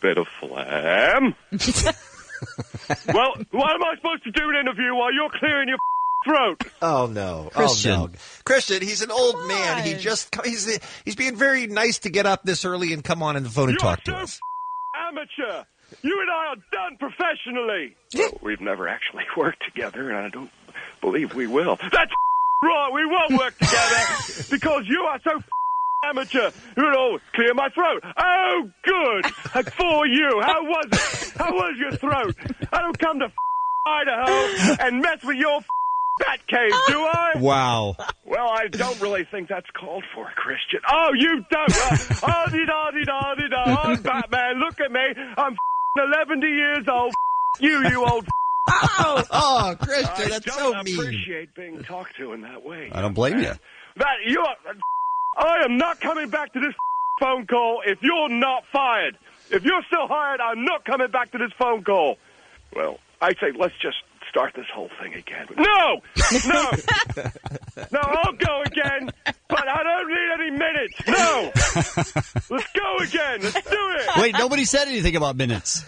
[0.00, 1.34] bit of phlegm.
[3.14, 5.78] well, what am I supposed to do in an interview while you're clearing your
[6.24, 6.62] throat?
[6.82, 7.92] Oh no, Christian.
[7.92, 8.12] Oh, no.
[8.44, 9.84] Christian, he's an old man.
[9.84, 13.36] He just he's he's being very nice to get up this early and come on
[13.36, 14.40] in the phone and You're talk to so us.
[15.08, 15.64] Amateur.
[16.02, 17.96] You and I are done professionally.
[18.16, 20.50] Well, we've never actually worked together, and I don't
[21.00, 21.76] believe we will.
[21.76, 22.12] That's
[22.62, 22.90] right.
[22.92, 24.04] We won't work together
[24.50, 25.42] because you are so
[26.08, 26.50] amateur.
[26.76, 28.04] You know, clear my throat.
[28.16, 29.26] Oh, good.
[29.72, 31.32] For you, how was it?
[31.38, 32.36] How was your throat?
[32.72, 33.32] I don't come to
[33.86, 35.60] Idaho and mess with your
[36.20, 37.32] bat cave, do I?
[37.36, 37.96] Wow.
[38.24, 40.80] Well, I don't really think that's called for, Christian.
[40.90, 41.76] Oh, you don't?
[41.76, 43.64] Uh, oh, dee da dee da dee da.
[43.82, 44.60] I'm Batman.
[44.60, 45.00] Look at me.
[45.36, 45.56] I'm
[45.96, 47.12] 11 years old.
[47.60, 48.26] You, you old.
[48.66, 52.90] Oh, oh, Christian, I that's don't appreciate being talked to in that way.
[52.92, 53.52] I don't blame you.
[53.96, 54.56] That you are.
[55.36, 56.74] I am not coming back to this
[57.20, 59.18] phone call if you're not fired.
[59.50, 62.16] If you're still hired, I'm not coming back to this phone call.
[62.74, 63.98] Well, I say let's just
[64.34, 65.46] start this whole thing again.
[65.56, 66.00] No,
[66.48, 66.70] no,
[67.92, 68.00] no.
[68.00, 69.10] I'll go again,
[69.48, 70.94] but I don't need any minutes.
[71.06, 71.52] No,
[72.50, 73.38] let's go again.
[73.42, 74.08] Let's do it.
[74.20, 75.84] Wait, nobody said anything about minutes.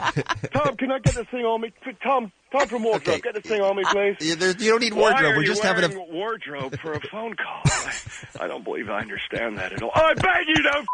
[0.53, 1.73] Tom, can I get this thing on me?
[2.05, 4.17] Tom, Tom from wardrobe, get this thing on me, please.
[4.21, 5.33] You, there- you don't need Why wardrobe.
[5.33, 5.99] are We're you just having a.
[6.15, 7.63] wardrobe for a phone call.
[7.65, 9.91] I, I don't believe I understand that at all.
[9.93, 10.87] I bet you don't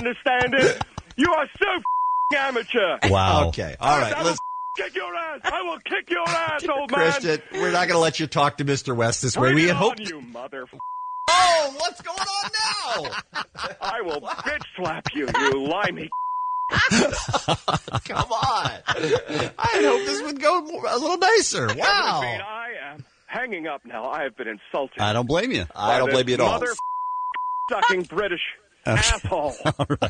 [0.00, 0.82] understand it.
[1.16, 2.98] You are so amateur.
[3.10, 3.48] Wow.
[3.48, 3.76] Okay.
[3.78, 4.16] All right.
[4.16, 4.38] I Let's,
[4.76, 5.40] kick your ass.
[5.44, 7.00] I will kick your ass, old man.
[7.12, 8.94] Christian, we're not going to let you talk to Mr.
[8.94, 9.52] West this way.
[9.52, 9.98] Bring We hope.
[9.98, 10.66] you mother.
[11.30, 12.50] Oh, what's going on
[13.04, 13.10] now?
[13.80, 16.10] I will bitch slap you, you limey.
[18.04, 18.70] Come on.
[18.86, 21.66] I had hoped this would go more, a little nicer.
[21.74, 22.20] Wow.
[22.22, 24.06] I am hanging up now.
[24.10, 25.00] I have been insulted.
[25.00, 25.66] I don't blame you.
[25.74, 26.52] I don't blame you at all.
[26.52, 26.72] Mother
[27.70, 28.40] sucking British
[28.86, 29.54] asshole.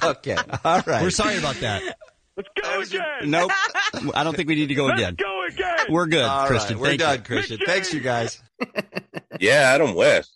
[0.03, 0.37] Okay.
[0.65, 1.03] All right.
[1.03, 1.97] We're sorry about that.
[2.37, 3.31] Let's go again.
[3.31, 3.51] Nope.
[4.15, 5.15] I don't think we need to go Let's again.
[5.15, 5.79] go again.
[5.89, 6.79] We're good, All right, Christian.
[6.79, 7.23] We're Thank done, you.
[7.25, 7.59] Christian.
[7.65, 8.43] Thanks, you guys.
[9.41, 10.33] Yeah, Adam West.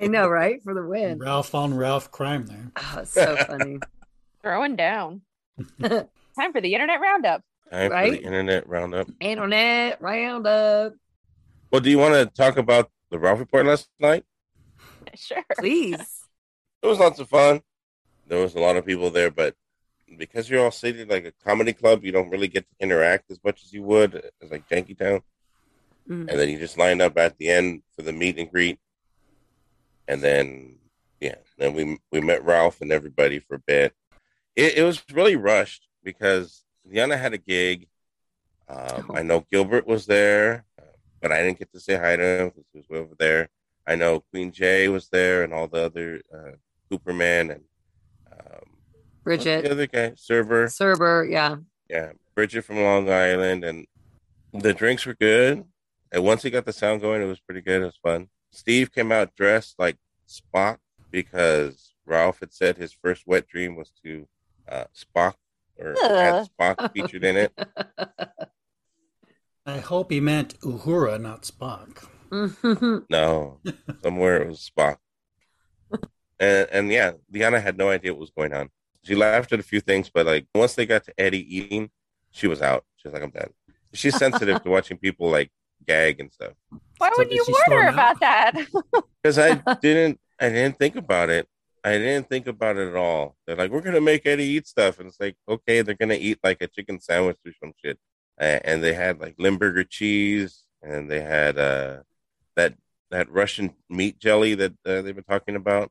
[0.00, 0.62] I know, right?
[0.62, 1.18] For the win.
[1.18, 2.70] Ralph on Ralph crime there.
[2.76, 3.78] Oh, it's so funny.
[4.42, 5.22] Throwing down.
[5.80, 7.42] Time for the internet roundup.
[7.70, 8.12] Time for Right?
[8.12, 9.08] the internet roundup.
[9.20, 10.92] Internet roundup.
[11.70, 14.24] Well, do you want to talk about the Ralph report last night?
[15.14, 15.42] Sure.
[15.58, 16.00] Please.
[16.82, 17.62] It was lots of fun.
[18.26, 19.54] There was a lot of people there, but
[20.16, 23.38] because you're all seated like a comedy club, you don't really get to interact as
[23.44, 25.22] much as you would as like Jankytown.
[26.08, 26.28] Mm.
[26.28, 28.78] And then you just line up at the end for the meet and greet.
[30.06, 30.76] And then,
[31.20, 33.94] yeah, then we we met Ralph and everybody for a bit.
[34.56, 37.88] It, it was really rushed because Liana had a gig.
[38.68, 40.64] Um, I know Gilbert was there.
[41.20, 43.48] but I didn't get to say hi to him because he was way over there.
[43.86, 46.52] I know Queen Jay was there and all the other uh,
[46.90, 47.64] Cooperman and
[48.32, 48.77] um,
[49.28, 49.64] Bridget.
[49.64, 50.68] the other guy, server.
[50.68, 51.56] Server, yeah.
[51.88, 53.86] Yeah, Bridget from Long Island, and
[54.52, 55.64] the drinks were good.
[56.10, 57.82] And once he got the sound going, it was pretty good.
[57.82, 58.28] It was fun.
[58.50, 60.78] Steve came out dressed like Spock
[61.10, 64.26] because Ralph had said his first wet dream was to
[64.68, 65.34] uh, Spock
[65.78, 67.52] or had Spock featured in it.
[69.66, 72.06] I hope he meant Uhura, not Spock.
[73.10, 73.60] No,
[74.02, 74.96] somewhere it was Spock.
[76.40, 78.70] And and yeah, Liana had no idea what was going on.
[79.04, 81.90] She laughed at a few things, but like once they got to Eddie eating,
[82.30, 82.84] she was out.
[82.96, 83.50] She was like, "I'm done."
[83.94, 85.50] She's sensitive to watching people like
[85.86, 86.52] gag and stuff.
[86.98, 87.94] Why would did you she warn her out?
[87.94, 88.52] about that?
[89.22, 91.48] because I didn't I didn't think about it.
[91.84, 93.36] I didn't think about it at all.
[93.46, 96.38] They're like, we're gonna make Eddie eat stuff, and it's like, okay, they're gonna eat
[96.42, 97.98] like a chicken sandwich or some shit.
[98.38, 101.98] A- And they had like Limburger cheese, and they had uh
[102.56, 102.74] that
[103.10, 105.90] that Russian meat jelly that uh, they've been talking about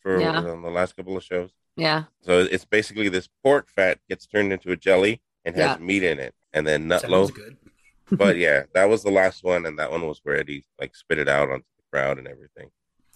[0.00, 0.38] for Yeah.
[0.38, 1.50] on the last couple of shows.
[1.76, 2.04] Yeah.
[2.22, 5.84] So it's basically this pork fat gets turned into a jelly and has Yeah.
[5.84, 7.34] meat in it, and then nut Sounds loaf.
[7.34, 7.56] good.
[8.12, 11.18] but yeah, that was the last one, and that one was where Eddie like spit
[11.18, 12.70] it out onto the crowd and everything.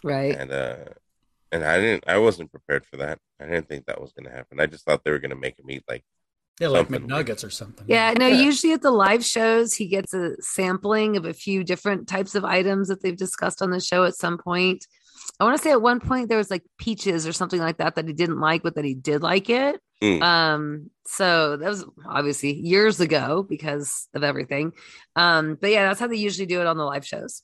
[0.05, 0.37] Right.
[0.37, 0.77] And uh,
[1.51, 3.19] and I didn't, I wasn't prepared for that.
[3.41, 4.61] I didn't think that was going to happen.
[4.61, 6.05] I just thought they were going to make him eat like
[6.61, 7.09] Yeah, like something.
[7.09, 7.87] McNuggets or something.
[7.89, 12.09] Yeah, no, usually at the live shows, he gets a sampling of a few different
[12.09, 14.87] types of items that they've discussed on the show at some point.
[15.41, 17.97] I want to say at one point there was like peaches or something like that
[17.97, 19.81] that he didn't like, but that he did like it.
[20.03, 20.23] Mm.
[20.23, 24.73] Um, so that was obviously years ago because of everything.
[25.17, 27.43] Um, but yeah, that's how they usually do it on the live shows.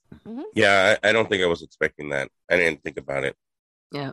[0.55, 2.29] Yeah, I, I don't think I was expecting that.
[2.51, 3.37] I didn't think about it.
[3.93, 4.13] Yeah.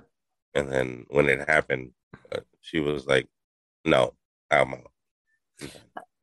[0.56, 1.92] And then when it happened,
[2.32, 3.28] uh, she was like,
[3.86, 4.13] "No,
[4.50, 4.92] I'm out."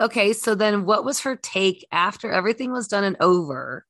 [0.01, 3.87] Okay, so then what was her take after everything was done and over?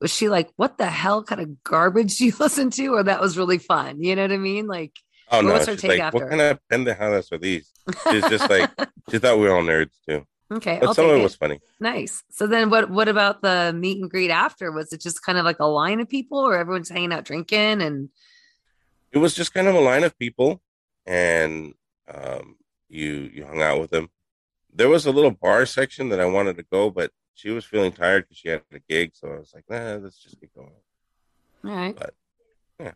[0.00, 2.88] Was she like, what the hell kind of garbage do you listen to?
[2.94, 4.02] Or that was really fun?
[4.02, 4.66] You know what I mean?
[4.66, 4.92] Like,
[5.30, 6.18] Oh what no, was her take like, after?
[6.18, 7.70] "What kind of pendejadas are these?"
[8.10, 8.70] She's just like,
[9.10, 10.26] she thought we were all nerds too.
[10.52, 11.22] Okay, but I'll some of it it.
[11.22, 11.60] was funny.
[11.80, 12.22] Nice.
[12.30, 14.70] So then what what about the meet and greet after?
[14.70, 17.80] Was it just kind of like a line of people or everyone's hanging out drinking
[17.80, 18.10] and
[19.12, 20.60] It was just kind of a line of people,
[21.06, 21.74] and
[22.12, 22.56] um,
[22.88, 24.10] you you hung out with them.
[24.72, 27.92] There was a little bar section that I wanted to go, but she was feeling
[27.92, 30.70] tired because she had a gig, so I was like, "Nah, let's just get going."
[31.64, 31.96] all right.
[31.96, 32.14] But
[32.80, 32.92] yeah,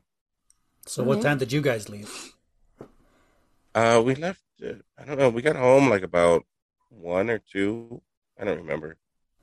[0.87, 2.35] So what time did you guys leave?
[3.75, 4.43] uh, we left.
[4.65, 5.29] Uh, I don't know.
[5.31, 6.45] We got home like about
[6.91, 8.01] one or two.
[8.41, 8.97] I don't remember.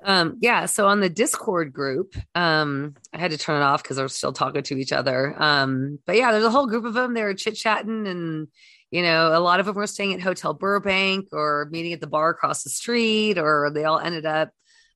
[0.04, 3.98] Um, yeah, so on the Discord group, um, I had to turn it off because
[3.98, 5.36] I was still talking to each other.
[5.42, 7.14] Um, but yeah, there's a whole group of them.
[7.14, 8.48] They were chit chatting, and
[8.92, 12.08] you know, a lot of them were staying at Hotel Burbank or meeting at the
[12.08, 14.52] bar across the street, or they all ended up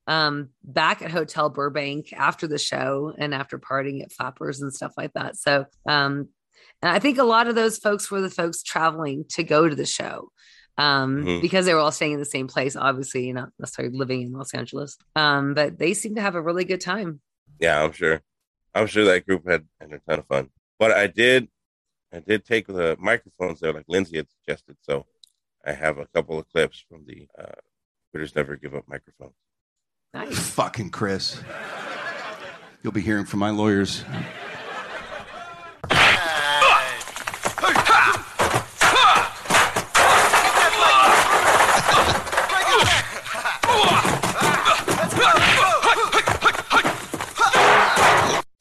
[0.09, 4.93] um back at Hotel Burbank after the show and after partying at Flappers and stuff
[4.97, 5.37] like that.
[5.37, 6.27] So um
[6.81, 9.75] and I think a lot of those folks were the folks traveling to go to
[9.75, 10.31] the show
[10.77, 11.41] um, Mhm.
[11.41, 14.53] because they were all staying in the same place, obviously, not necessarily living in Los
[14.53, 14.97] Angeles.
[15.13, 17.19] Um, but they seem to have a really good time.
[17.59, 18.21] Yeah, I'm sure.
[18.73, 20.49] I'm sure that group had, had a ton of fun.
[20.77, 21.49] But I did,
[22.13, 24.77] I did take the microphones there, like Lindsay had suggested.
[24.83, 25.05] So
[25.65, 27.59] I have a couple of clips from the uh,
[28.13, 28.85] Quitters Never Give Up
[30.13, 30.35] microphone.
[30.43, 31.41] Fucking Chris.
[32.83, 34.03] You'll be hearing from my lawyers.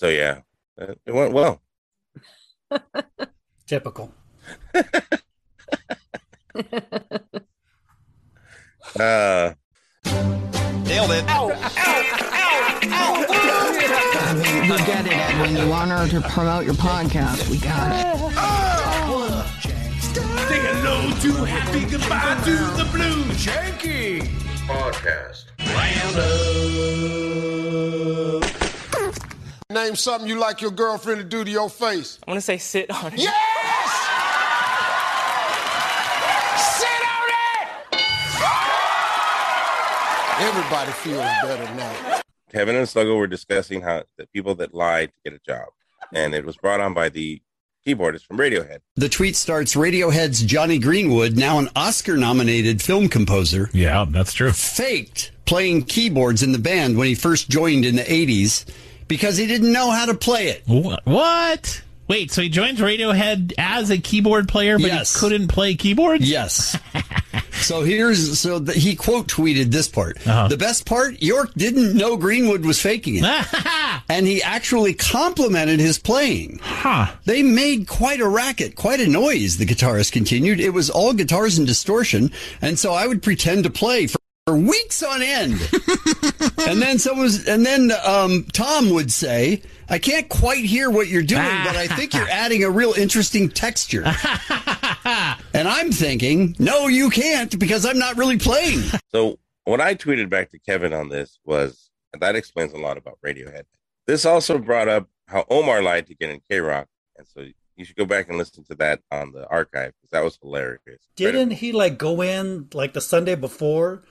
[0.00, 0.42] So yeah,
[0.80, 1.61] uh, it went well.
[3.66, 4.12] Typical.
[8.98, 9.52] Uh,
[10.88, 11.24] Nailed it.
[14.64, 15.57] You get it, Edwin.
[15.57, 17.48] You want her to promote your podcast.
[17.51, 18.07] We got it.
[20.48, 24.22] Say hello to happy goodbye to the blue janky
[24.66, 25.44] podcast.
[29.70, 32.18] Name something you like your girlfriend to do to your face.
[32.27, 33.20] I want to say sit on it.
[33.20, 33.77] Yes!
[40.59, 42.21] Everybody feels better now.
[42.51, 45.68] Kevin and Sluggo were discussing how the people that lied to get a job,
[46.12, 47.40] and it was brought on by the
[47.87, 48.79] keyboardist from Radiohead.
[48.97, 53.71] The tweet starts Radiohead's Jonny Greenwood, now an Oscar nominated film composer.
[53.73, 54.51] Yeah, that's true.
[54.51, 58.64] Faked playing keyboards in the band when he first joined in the 80s
[59.07, 60.64] because he didn't know how to play it.
[60.66, 61.07] What?
[61.07, 61.83] What?
[62.09, 65.14] Wait, so he joins Radiohead as a keyboard player, but Yes.
[65.14, 66.29] he couldn't play keyboards?
[66.29, 66.77] Yes.
[67.61, 70.18] So here's so the, he quote tweeted this part.
[70.49, 73.25] The best part: Yorke didn't know Greenwood was faking it,
[74.09, 76.61] and he actually complimented his playing.
[76.62, 77.12] Huh?
[77.25, 79.57] They made quite a racket, quite a noise.
[79.59, 80.61] The guitarist continued.
[80.61, 82.31] It was all guitars and distortion,
[82.62, 84.18] and so I would pretend to play for.
[84.47, 85.61] For weeks on end,
[86.66, 91.21] and then someone, and then um, Thom would say, "I can't quite hear what you're
[91.23, 94.05] doing, but I think you're adding a real interesting texture."
[95.59, 100.31] And I'm thinking, "No, you can't, because I'm not really playing." So what I tweeted
[100.31, 101.90] back to Kevin on this was
[102.21, 103.62] that explains a lot about Radiohead.
[104.07, 107.97] This also brought up how Omar lied to get in KROQ, and so you should
[107.97, 111.01] go back and listen to that on the archive because that was hilarious.
[111.16, 114.05] Didn't he like go in like the Sunday before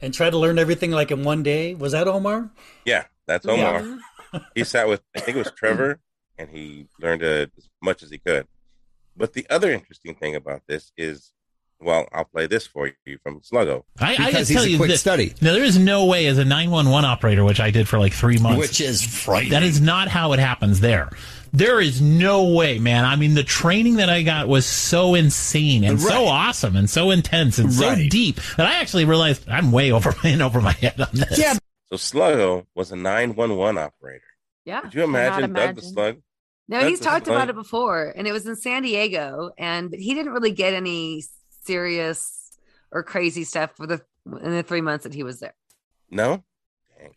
[0.00, 1.74] and try to learn everything like in one day?
[1.74, 2.50] Was that Omar?
[2.84, 3.98] Yeah, that's Omar.
[4.54, 5.98] he sat with I think it was Trevor,
[6.38, 8.46] and he learned uh, as much as he could.
[9.16, 11.32] But the other interesting thing about this is,
[11.80, 13.84] well, I'll play this for you from Sluggo.
[13.98, 15.04] I, I just tell you quick this.
[15.06, 18.38] Now there is no way as a 911 operator, which I did for like three
[18.38, 19.50] months, Which is frightening.
[19.50, 21.10] That is not how it happens there.
[21.52, 23.04] There is no way, man.
[23.04, 27.12] I mean, the training that I got was so insane and so awesome and so
[27.12, 31.00] intense and so deep that I actually realized I'm way over in over my head
[31.00, 31.38] on this.
[31.38, 31.54] Yeah.
[31.92, 34.24] So Sluggo was a 911 operator.
[34.64, 34.80] Yeah.
[34.80, 36.16] Could you imagine Doug the Slug?
[36.68, 40.00] No, Doug he's talked about it before, and it was in San Diego, and but
[40.00, 41.22] he didn't really get any
[41.62, 42.56] serious
[42.90, 45.54] or crazy stuff for the in the three months that he was there.
[46.10, 46.44] No.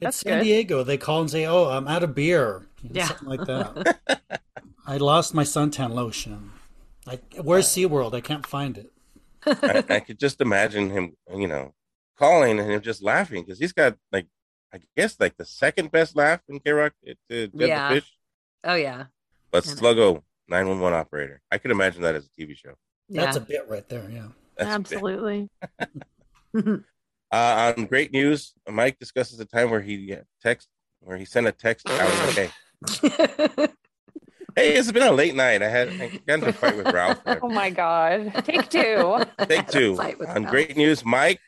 [0.01, 0.83] It's San Diego.
[0.83, 3.07] They call and say, "Oh, I'm out of beer," Yeah.
[3.07, 3.99] something like that.
[4.87, 6.51] I lost my suntan lotion.
[7.07, 8.13] I, where's SeaWorld?
[8.13, 8.91] I can't find it.
[9.45, 11.73] I, I could just imagine him, you know,
[12.17, 14.27] calling and him just laughing because he's got like,
[14.73, 16.91] I guess like the second best laugh in KROQ.
[17.03, 17.89] It Dead Yeah.
[17.93, 18.11] the Fish,
[18.65, 19.05] Oh yeah,
[19.51, 21.41] but Sluggo 911 operator.
[21.51, 22.73] I could imagine that as a TV show.
[23.09, 23.25] Yeah.
[23.25, 24.09] That's a bit right there.
[24.09, 24.27] Yeah.
[24.57, 24.69] That's.
[24.69, 25.49] Absolutely.
[27.29, 30.69] Uh, on great news, Mike discusses a time where he uh, text
[31.01, 33.69] where he sent a text to Alan McKay.
[34.55, 35.61] hey, it's been a late night.
[35.61, 37.19] I had I got into a fight with Ralph.
[37.41, 38.31] Oh my God.
[38.45, 39.23] Take two.
[39.41, 39.99] Take two.
[40.29, 41.41] On great news, Mike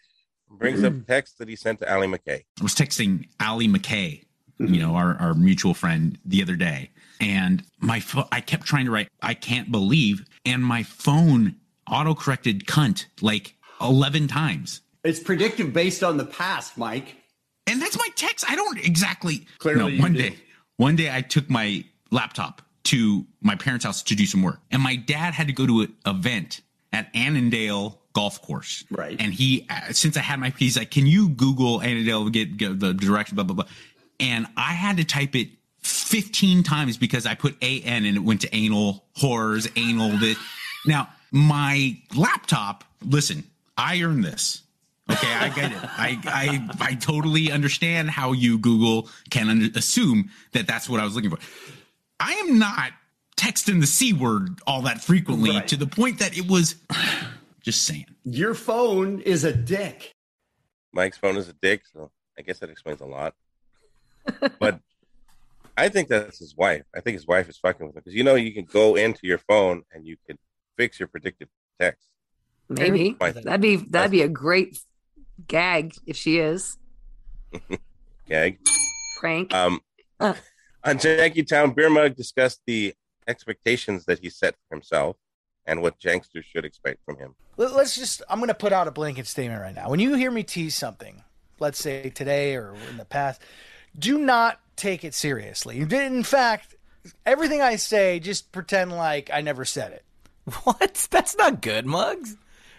[0.49, 2.43] brings up a text that he sent to Allie MacKay.
[2.59, 4.23] I was texting Allie MacKay,
[4.60, 6.91] you know, our, our mutual friend the other day.
[7.22, 11.56] And my pho- I kept trying to write, I can't believe, and my phone
[11.89, 14.82] auto-corrected cunt like 11 times.
[15.04, 17.15] It's predictive based on the past, Mike.
[17.67, 18.50] And that's my text.
[18.50, 20.36] I don't exactly Clearly No, one day,
[20.78, 24.60] one day I took my laptop to my parents' house to do some work.
[24.72, 28.84] And my dad had to go to an event at Annandale Golf Course.
[28.89, 29.15] Right.
[29.19, 32.80] And he, uh, since I had my, he's like, can you Google Annandale, get, get
[32.80, 33.65] the direction, blah, blah, blah.
[34.19, 35.49] And I had to type it
[35.82, 40.38] 15 times because I put AN and it went to anal horrors, anal this.
[40.86, 43.43] Now, my laptop, listen,
[43.77, 44.63] I earned this.
[45.10, 45.77] Okay, I get it.
[45.82, 46.19] I,
[46.79, 51.15] I I totally understand how you Google can under, assume that that's what I was
[51.15, 51.39] looking for.
[52.19, 52.91] I am not
[53.36, 55.67] texting the c word all that frequently Right.
[55.69, 56.75] to the point that it was.
[57.62, 58.05] Just saying.
[58.23, 60.13] Your phone is a dick.
[60.93, 63.34] Mike's phone is a dick, so I guess that explains a lot.
[64.60, 64.79] But
[65.77, 66.84] I think that's his wife.
[66.95, 69.21] I think his wife is fucking with him because you know you can go into
[69.23, 70.38] your phone and you can
[70.77, 71.47] fix your predictive
[71.79, 72.08] text.
[72.69, 74.79] maybe that'd be that'd be a great
[75.47, 76.77] gag if she is
[78.27, 78.60] gag.
[79.19, 79.53] prank.
[79.53, 79.79] Um,
[80.19, 80.34] Uh.
[80.84, 82.93] on Janky Town, Beer Mug discussed the
[83.27, 85.15] expectations that he set for himself
[85.65, 87.36] and what Janksters should expect from him.
[87.58, 89.89] Let's just, I'm going to put out a blanket statement right now.
[89.89, 91.23] When you hear me tease something,
[91.60, 93.41] let's say today or in the past,
[93.97, 95.80] do not take it seriously.
[95.80, 96.75] In fact,
[97.25, 100.04] everything I say, just pretend like I never said it.
[100.63, 101.08] What?
[101.12, 102.36] That's not good, Mugs.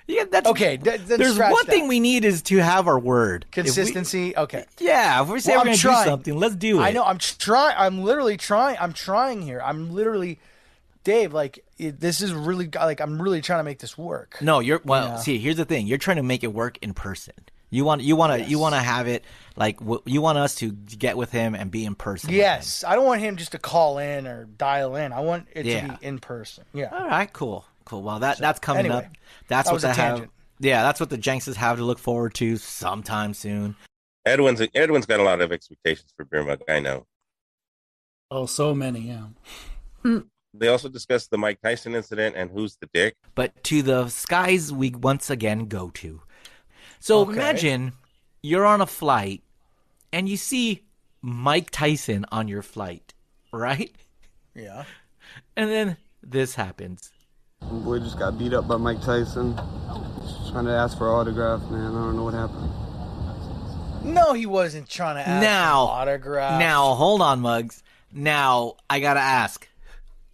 [0.07, 0.77] Yeah, that's okay.
[0.77, 3.47] th- There's one thing we need is to have our word.
[3.53, 4.37] If we- Consistency.
[4.37, 4.65] okay.
[4.81, 6.83] yeah, if we say Well, we're going to do something, let's do it.
[6.83, 7.05] I know.
[7.05, 7.77] I'm trying.
[7.79, 8.77] I'm literally trying.
[8.81, 9.63] I'm trying here.
[9.65, 10.41] I'm literally,
[11.05, 11.33] Dave.
[11.33, 14.39] Like it, this is really like I'm really trying to make this work.
[14.41, 15.17] No, you're well.
[15.19, 17.35] See, here's the thing: you're trying to make it work in person.
[17.71, 19.25] You want you want to you want to have it
[19.57, 22.31] like w- you want us to get with him and be in person.
[22.33, 25.13] Yes, I don't want him just to call in or dial in.
[25.13, 25.87] I want it Yeah.
[25.87, 26.65] to be in person.
[26.73, 26.89] Yeah.
[26.93, 28.03] All right, cool, cool.
[28.03, 29.05] Well, that So, that's coming anyway, up.
[29.49, 30.29] That's that what was a they have.
[30.59, 33.77] Yeah, that's what the Jenkses have to look forward to sometime soon.
[34.27, 36.61] Edwin's Edwin's got a lot of expectations for Beer Mug.
[36.69, 37.07] I know.
[38.31, 39.01] Oh, so many.
[39.01, 40.21] Yeah.
[40.53, 43.15] They also discussed the Mike Tyson incident and who's the dick.
[43.37, 46.23] But to the skies we once again go to.
[47.01, 47.33] So Okay.
[47.33, 47.93] imagine
[48.43, 49.43] you're on a flight
[50.13, 50.85] and you see
[51.23, 53.15] Mike Tyson on your flight,
[53.53, 53.91] right?
[54.55, 54.85] Yeah.
[55.57, 57.11] And then this happens.
[57.63, 59.55] Boy just got beat up by Mike Tyson.
[60.51, 61.93] trying to ask for an autograph, man.
[61.93, 62.71] I don't know what happened.
[64.15, 66.59] No, he wasn't trying to ask now, for an autograph.
[66.59, 67.83] Now, hold on, Mugs.
[68.13, 69.69] Now, I gotta ask,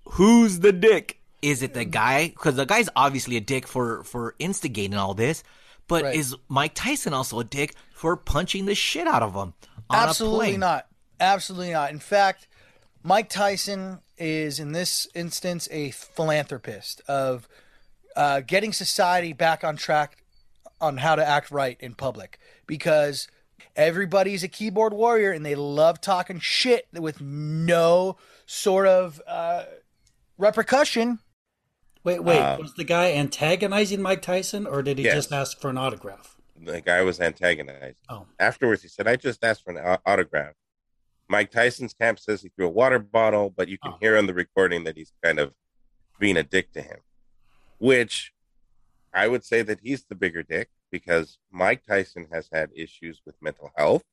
[0.05, 1.21] who's the dick?
[1.43, 2.29] Is it the guy?
[2.29, 5.43] Because the guy's obviously a dick for for instigating all this,
[5.89, 6.15] but Right.
[6.17, 9.55] is Mike Tyson also a dick for punching the shit out of him?
[9.89, 10.87] On a Absolutely not.
[11.21, 11.91] Absolutely not.
[11.91, 12.47] In fact,
[13.03, 17.49] Mike Tyson is in this instance a philanthropist of
[18.17, 20.23] uh, getting society back on track
[20.81, 23.29] on how to act right in public because
[23.77, 28.17] everybody's a keyboard warrior and they love talking shit with no
[28.47, 29.65] sort of uh,
[30.39, 31.19] repercussion.
[32.07, 32.39] Wait, wait.
[32.39, 35.15] Uh, was the guy antagonizing Mike Tyson, or did he Yes.
[35.15, 36.37] just ask for an autograph?
[36.55, 37.99] The guy was antagonized.
[38.09, 38.29] Oh.
[38.39, 40.55] Afterwards, he said, I just asked for an autograph.
[41.29, 43.99] Mike Tyson's camp says he threw a water bottle, but you can Oh.
[44.01, 45.53] hear on the recording that he's kind of
[46.21, 47.01] being a dick to him,
[47.79, 48.33] which
[49.13, 53.35] I would say that he's the bigger dick because Mike Tyson has had issues with
[53.43, 54.05] mental health.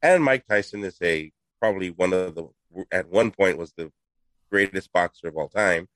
[0.00, 2.48] And Mike Tyson is a probably one of the,
[2.90, 3.92] at one point, was the
[4.50, 5.88] greatest boxer of all time.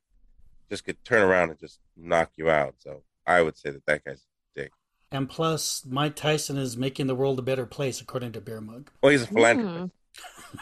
[0.70, 2.76] Just could turn around and just knock you out.
[2.78, 4.24] So I would say that that guy's
[4.56, 4.72] a dick.
[5.10, 8.90] And plus, Mike Tyson is making the world a better place, according to Beer Mug.
[9.02, 9.92] Well, he's a philanthropist.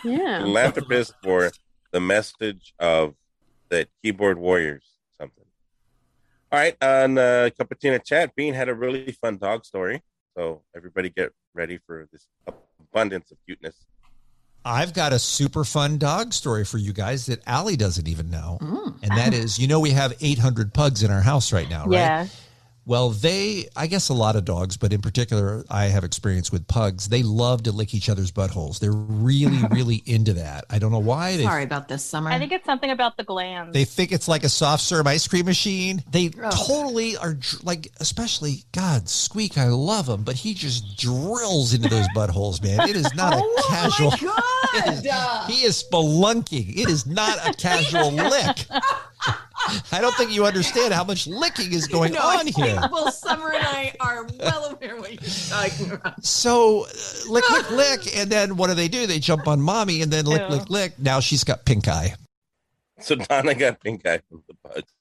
[0.04, 0.40] Yeah.
[0.40, 1.50] philanthropist for
[1.92, 3.14] the message of
[3.70, 4.84] that keyboard warriors
[5.18, 5.44] something.
[6.52, 10.02] All right, on uh, Cupatina chat, Bean had a really fun dog story,
[10.36, 12.26] so everybody get ready for this
[12.78, 13.86] abundance of cuteness.
[14.64, 18.58] I've got a super fun dog story for you guys that Allie doesn't even know.
[18.60, 19.02] Mm.
[19.02, 21.92] And that is, you know, we have 800 pugs in our house right now, right?
[21.92, 22.26] Yeah.
[22.88, 26.66] Well, they, I guess a lot of dogs, but in particular, I have experience with
[26.66, 27.10] pugs.
[27.10, 28.78] They love to lick each other's buttholes.
[28.78, 30.64] They're really, really into that.
[30.70, 31.36] I don't know why.
[31.36, 32.30] They, Sorry about this, Summer.
[32.30, 33.74] I think it's something about the glands.
[33.74, 36.02] they think it's like a soft serve ice cream machine.
[36.10, 36.66] They Gross.
[36.66, 39.58] totally are like, especially God, Squeak.
[39.58, 42.88] I love him, but he just drills into those buttholes, man.
[42.88, 44.12] It is not a oh casual.
[44.74, 46.76] It is- he is spelunking.
[46.76, 48.66] It is not a casual lick.
[49.92, 52.80] I don't think you understand how much licking is going no, on here.
[52.90, 56.24] Well, Summer and I are well aware what you're talking about.
[56.24, 59.06] So uh, lick, lick, lick, and then what do they do?
[59.06, 60.56] They jump on mommy, and then lick, Ew.
[60.56, 60.98] lick, lick.
[60.98, 62.14] Now she's got pink eye.
[63.00, 64.92] So Donna got pink eye from the bugs.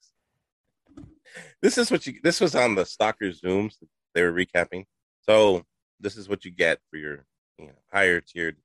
[1.61, 2.19] This is what you.
[2.21, 3.75] This was on the Stalker Zooms.
[4.13, 4.85] They were recapping.
[5.25, 5.65] So
[5.99, 7.25] this is what you get for your
[7.57, 8.57] you know, higher tiered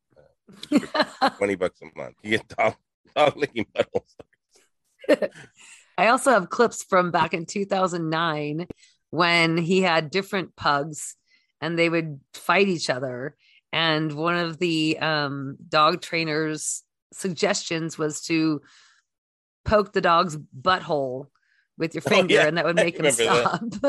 [0.73, 2.17] uh, twenty bucks a month.
[2.23, 2.75] You get dog
[3.15, 4.15] dog licking buttholes.
[6.03, 8.67] I also have clips from back in 2009
[9.11, 11.15] when he had different pugs
[11.61, 13.37] and they would fight each other.
[13.73, 16.83] And one of the um, dog trainers'
[17.13, 18.63] suggestions was to
[19.65, 21.29] poke the dog's butthole
[21.79, 22.47] with your Oh, finger, yeah.
[22.49, 23.63] and that would make him stop.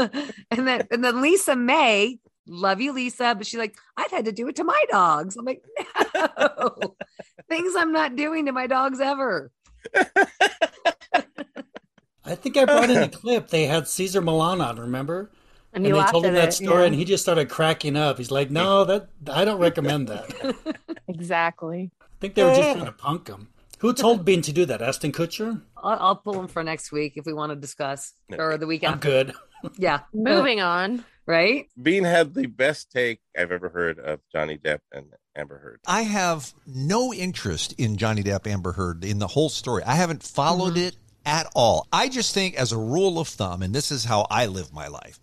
[0.52, 4.32] and then, and then Lisa May, love you, Lisa, but she's like, I've had to
[4.32, 5.36] do it to my dogs.
[5.36, 5.64] I'm like,
[6.14, 6.96] no,
[7.50, 9.52] things I'm not doing to my dogs ever.
[12.26, 13.50] I think I brought in a clip.
[13.50, 15.30] They had Cesar Millan on, remember?
[15.74, 16.86] And And, they told him that it, story, yeah.
[16.88, 18.18] and he just started cracking up.
[18.20, 20.56] He's like, "No, that I don't recommend that."
[21.08, 21.92] Exactly.
[22.02, 23.50] I think they were just trying to punk him.
[23.80, 24.82] Who told Bean to do that?
[24.82, 25.62] Ashton Kutcher.
[25.76, 28.94] I'll, I'll pull him for next week if we want to discuss or the weekend.
[28.94, 29.34] I'm good.
[29.78, 30.00] Yeah.
[30.14, 31.04] Moving on.
[31.26, 31.68] Right?
[31.82, 35.06] Bean had the best take I've ever heard of Johnny Depp and
[35.36, 35.80] Amber Heard.
[35.88, 39.84] I have no interest in Johnny Depp Amber Heard in the whole story.
[39.84, 40.88] I haven't followed Mm-hmm.
[40.88, 40.96] it
[41.26, 41.88] at all.
[41.92, 44.88] I just think, as a rule of thumb, and this is how I live my
[44.88, 45.20] life.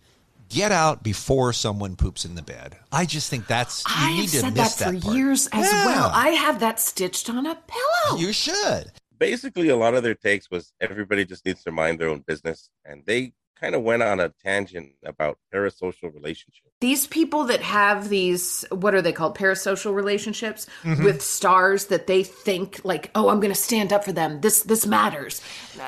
[0.49, 2.75] Get out before someone poops in the bed.
[2.91, 5.15] I just think that's you I need have to said miss that for part.
[5.15, 5.85] years as Yeah.
[5.85, 6.11] well.
[6.13, 8.19] I have that stitched on a pillow.
[8.19, 8.91] You should.
[9.17, 12.69] Basically, a lot of their takes was everybody just needs to mind their own business,
[12.83, 13.31] and they
[13.61, 16.67] kind of went on a tangent about parasocial relationships.
[16.79, 19.37] These people that have these, what are they called?
[19.37, 21.03] Parasocial relationships Mhm.
[21.03, 24.41] with stars that they think like, oh, I'm going to stand up for them.
[24.41, 25.41] This this matters.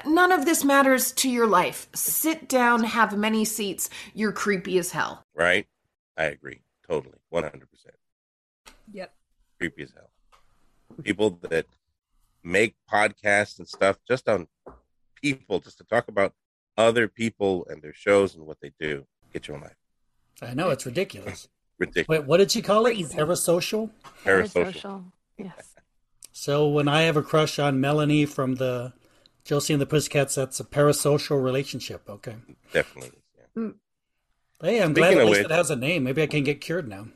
[0.05, 1.87] None of this matters to your life.
[1.95, 3.89] Sit down, have many seats.
[4.13, 5.25] You're creepy as hell.
[5.33, 5.65] Right?
[6.15, 6.61] I agree.
[6.87, 7.17] Totally.
[7.31, 7.95] 100%.
[8.91, 9.15] Yep.
[9.59, 10.11] Creepy as hell.
[11.01, 11.65] People that
[12.43, 14.47] make podcasts and stuff just on
[15.15, 16.33] people, just to talk about
[16.77, 19.05] other people and their shows and what they do.
[19.31, 19.75] Get your own life.
[20.41, 21.47] I know it's ridiculous.
[21.79, 22.07] Ridiculous.
[22.07, 22.95] Wait, what did she call it?
[22.97, 23.89] Parasocial.
[24.23, 25.05] Parasocial.
[25.39, 25.73] Yes.
[26.31, 28.93] So when I have a crush on Melanie from the
[29.43, 32.07] Josie and the Pussycats, that's a parasocial relationship.
[32.07, 32.35] Okay.
[32.71, 33.11] Definitely.
[33.57, 33.73] Mm.
[34.61, 36.03] Hey, I'm Speaking glad at least which- it has a name.
[36.03, 37.07] Maybe I can get cured now.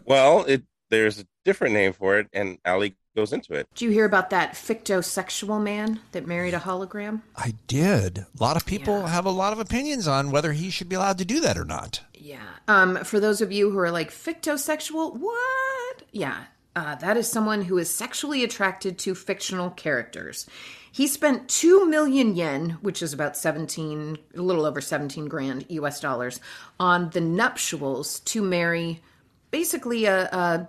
[0.05, 3.69] Well, it there's a different name for it, and Allie goes into it.
[3.75, 7.23] Did you hear about that fictosexual man that married a hologram?
[7.37, 8.19] I did.
[8.19, 11.19] A lot of people have a lot of opinions on whether he should be allowed
[11.19, 12.01] to do that or not.
[12.15, 12.49] Yeah.
[12.69, 16.03] Um, for those of you who are like fictosexual, what?
[16.13, 16.45] Yeah.
[16.75, 20.47] Uh, that is someone who is sexually attracted to fictional characters.
[20.91, 26.01] He spent 2 million yen, which is about 17, a little over 17 grand US
[26.01, 26.41] dollars,
[26.79, 29.03] on the nuptials to marry
[29.51, 30.69] basically a, a,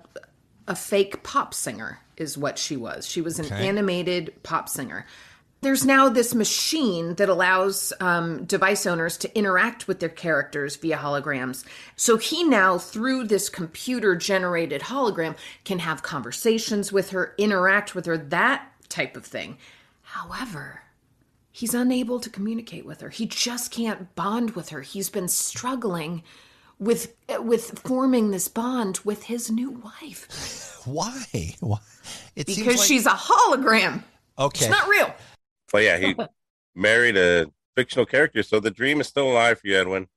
[0.67, 3.07] a fake pop singer, is what she was.
[3.07, 3.67] She was an Okay.
[3.67, 5.05] animated pop singer.
[5.61, 10.97] There's now this machine that allows um, device owners to interact with their characters via
[10.97, 11.63] holograms.
[11.95, 18.05] So he now, through this computer generated hologram, can have conversations with her, interact with
[18.07, 19.57] her, that type of thing.
[20.01, 20.81] However,
[21.49, 23.09] he's unable to communicate with her.
[23.09, 24.81] He just can't bond with her.
[24.81, 26.23] He's been struggling
[26.83, 31.55] with with forming this bond with his new wife Why?
[31.61, 31.77] Why?
[32.35, 34.03] It seems because like- she's a hologram.
[34.37, 34.65] Okay.
[34.65, 35.13] It's not real.
[35.71, 36.15] But yeah, he
[36.75, 40.07] married a fictional character, so the dream is still alive for you, Edwin.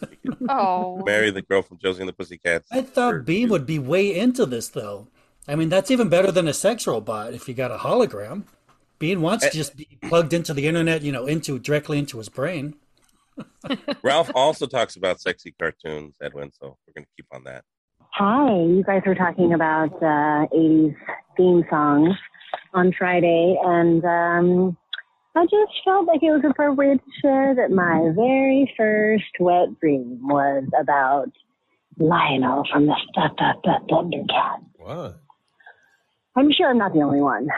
[0.48, 1.02] Oh.
[1.06, 2.68] Marry the girl from Josie and the Pussycats.
[2.70, 5.08] I thought Bean would be way into this, though.
[5.48, 8.44] I mean, that's even better than a sex robot if you got a hologram.
[8.98, 9.48] Bean wants Eh.
[9.50, 12.74] to just be plugged into the internet, you know, into directly into his brain.
[14.02, 17.64] Ralph also talks about sexy cartoons, Edwin, so we're going to keep on that.
[18.12, 20.96] Hi, you guys were talking about uh, 80s
[21.36, 22.14] theme songs
[22.72, 24.76] on Friday, and um,
[25.34, 30.20] I just felt like it was appropriate to share that my very first wet dream
[30.22, 31.30] was about
[31.98, 34.64] Lion-O from the Th- Th- Th- Thundercat.
[34.76, 35.20] What?
[36.36, 37.48] I'm sure I'm not the only one.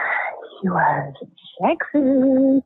[0.61, 1.13] He was
[1.61, 2.63] sexy.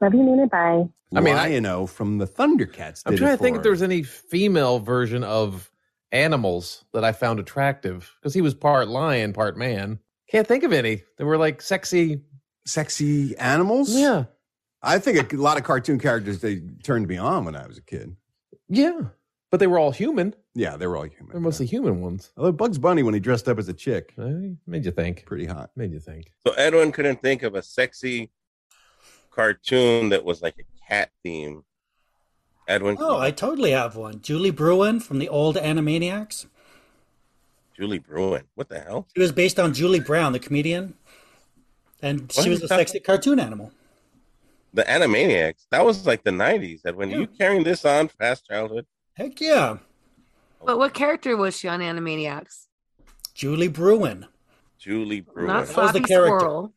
[0.00, 0.50] Love you, mean it.
[0.50, 0.88] Bye.
[1.14, 3.02] I mean, I- you know, from the Thundercats.
[3.06, 5.70] I'm trying to think if there was any female version of
[6.12, 9.98] animals that I found attractive because he was part lion, part man.
[10.30, 11.02] Can't think of any.
[11.18, 12.22] They were like sexy,
[12.66, 13.94] sexy animals.
[13.94, 14.24] Yeah,
[14.82, 17.82] I think a lot of cartoon characters they turned me on when I was a
[17.82, 18.14] kid.
[18.68, 19.00] yeah,
[19.50, 20.34] but they were all human.
[20.54, 21.32] Yeah, they were all human.
[21.32, 22.32] They're mostly human ones.
[22.36, 25.24] Although Bugs Bunny, when he dressed up as a chick, made you think.
[25.26, 25.70] Pretty hot.
[25.76, 26.30] Made you think.
[26.46, 28.30] So Edwin couldn't think of a sexy
[29.30, 31.64] cartoon that was like a cat theme.
[32.68, 34.20] Edwin, Oh, I totally have one.
[34.20, 36.46] Julie Bruin from the old Animaniacs.
[37.76, 38.44] Julie Bruin.
[38.54, 39.08] What the hell?
[39.14, 40.94] She was based on Julie Brown, the comedian,
[42.02, 42.32] and What?
[42.44, 43.72] she was a sexy cartoon animal.
[44.72, 45.66] The Animaniacs.
[45.70, 46.82] That was like the 90s.
[46.82, 48.86] That Edwin, you carrying this on past childhood?
[49.14, 49.78] Heck yeah,
[50.64, 52.66] But what character was she on Animaniacs?
[53.34, 54.26] Julie Bruin.
[54.78, 55.48] Julie Bruin.
[55.48, 56.38] Not That was the Floppy character.
[56.38, 56.72] Squirrel.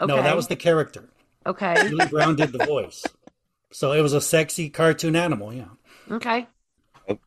[0.00, 1.08] No, that was the character.
[1.48, 1.88] Okay.
[1.88, 3.04] Julie Brown did the voice.
[3.72, 5.68] So it was a sexy cartoon animal, yeah.
[6.10, 6.46] Okay.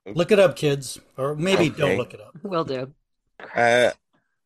[0.05, 0.99] Look it up, kids.
[1.17, 1.77] Or maybe Okay.
[1.77, 2.35] don't look it up.
[2.43, 2.93] Will do.
[3.55, 3.89] Uh,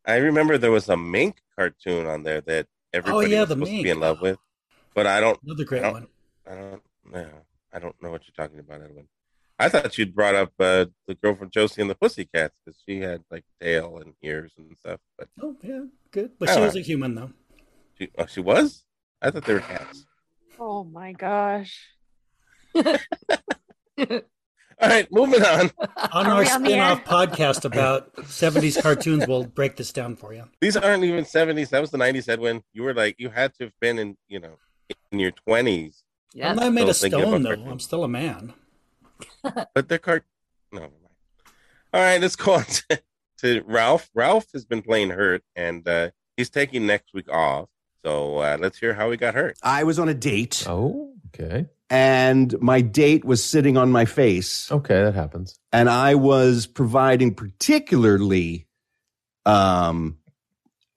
[0.05, 3.55] I remember there was a mink cartoon on there that everybody Oh, yeah, was the
[3.55, 4.38] supposed to be in love with,
[4.93, 5.38] but I don't.
[5.43, 6.07] Another great I don't, one.
[6.49, 7.30] I don't know.
[7.73, 9.07] I don't know what you're talking about, Edwin.
[9.59, 12.99] I thought you'd brought up uh, the girl from Josie and the Pussycats because she
[13.01, 14.99] had like tail and ears and stuff.
[15.17, 16.32] But Oh, yeah, good.
[16.39, 16.61] But she Oh.
[16.65, 17.32] was a human, though.
[17.97, 18.85] she, oh, she was.
[19.22, 20.05] I thought they were cats.
[20.59, 21.89] Oh my gosh.
[24.82, 25.72] All right, moving on.
[26.11, 30.43] On our on spin off podcast about 70s cartoons, we'll break this down for you.
[30.59, 31.70] These aren't even 70s.
[31.70, 32.61] That was the 90s, Edwin.
[32.74, 34.57] You were like, you had to have been in, you know,
[35.11, 36.01] in your 20s.
[36.34, 36.49] Yeah.
[36.49, 37.49] I'm not made of Still thinking stone, though.
[37.51, 37.72] cartoons.
[37.72, 38.53] I'm still a man.
[39.74, 40.26] But they're cart.
[40.74, 41.13] No, never mind.
[41.93, 43.01] All right, let's go on to,
[43.39, 44.09] to Ralph.
[44.13, 47.70] Ralph has been playing hurt, and uh, he's taking next week off.
[48.06, 49.58] So uh, let's hear how he got hurt.
[49.64, 50.64] I was on a date.
[50.68, 51.66] Oh, okay.
[51.89, 54.72] And my date was sitting on my face.
[54.72, 55.60] Okay, that happens.
[55.74, 58.68] And I was providing particularly
[59.47, 60.18] um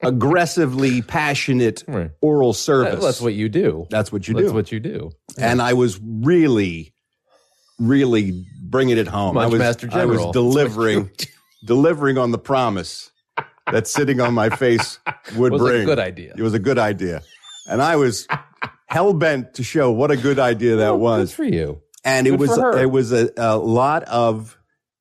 [0.03, 1.83] aggressively passionate
[2.21, 3.03] oral service.
[3.03, 3.87] That's what you do.
[3.89, 4.47] That's what you That's do.
[4.49, 5.11] That's what you do.
[5.39, 6.93] And I was really,
[7.79, 9.39] really bringing it home.
[9.39, 11.11] I was, Master I was delivering,
[11.65, 13.11] delivering on the promise
[13.73, 14.99] that sitting on my face
[15.37, 15.53] would bring.
[15.53, 15.87] It Was a bring.
[15.87, 16.35] good idea.
[16.37, 17.23] It was a good idea,
[17.69, 18.27] and I was
[18.87, 21.81] hell bent to show what a good idea that was for you.
[22.05, 24.57] And it was it was a, a lot of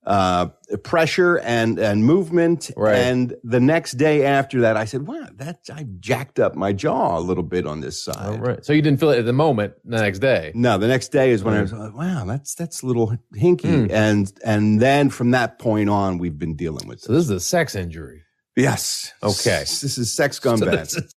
[0.06, 0.48] uh,
[0.84, 2.72] pressure and and movement.
[2.78, 7.18] And the next day after that, I said, "Wow, that I jacked up my jaw
[7.18, 8.66] a little bit on this side." All right.
[8.66, 9.74] So you didn't feel it at the moment.
[9.86, 10.52] The next day.
[10.56, 11.80] No, the next day is when I was Mm.
[11.80, 13.92] like, "Wow, that's that's a little hinky," Mm.
[13.92, 17.00] and and then from that point on, we've been dealing with.
[17.02, 18.24] So this is a sex injury.
[18.58, 19.14] Yes.
[19.24, 19.60] Okay.
[19.60, 20.72] This is sex So scumbag.
[20.72, 21.16] this is-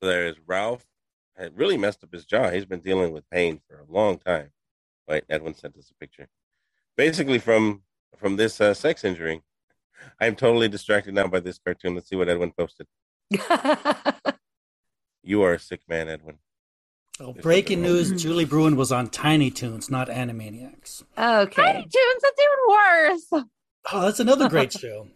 [0.00, 0.84] There's Ralph.
[1.36, 2.50] Had really messed up his jaw.
[2.50, 4.50] He's been dealing with pain for a long time.
[5.06, 6.26] Wait, Edwin sent us a picture.
[6.96, 7.82] Basically, from
[8.16, 9.42] from this uh, sex injury,
[10.20, 11.94] I'm totally distracted now by this cartoon.
[11.94, 12.86] Let's see what Edwin posted.
[15.22, 16.38] You are a sick man, Edwin.
[17.20, 21.02] Oh, breaking news: Julie Bruin was on Tiny Toons, not Animaniacs.
[21.18, 21.62] Okay.
[21.62, 23.44] Tiny Toons, that's even worse.
[23.92, 25.06] Oh, that's another great show.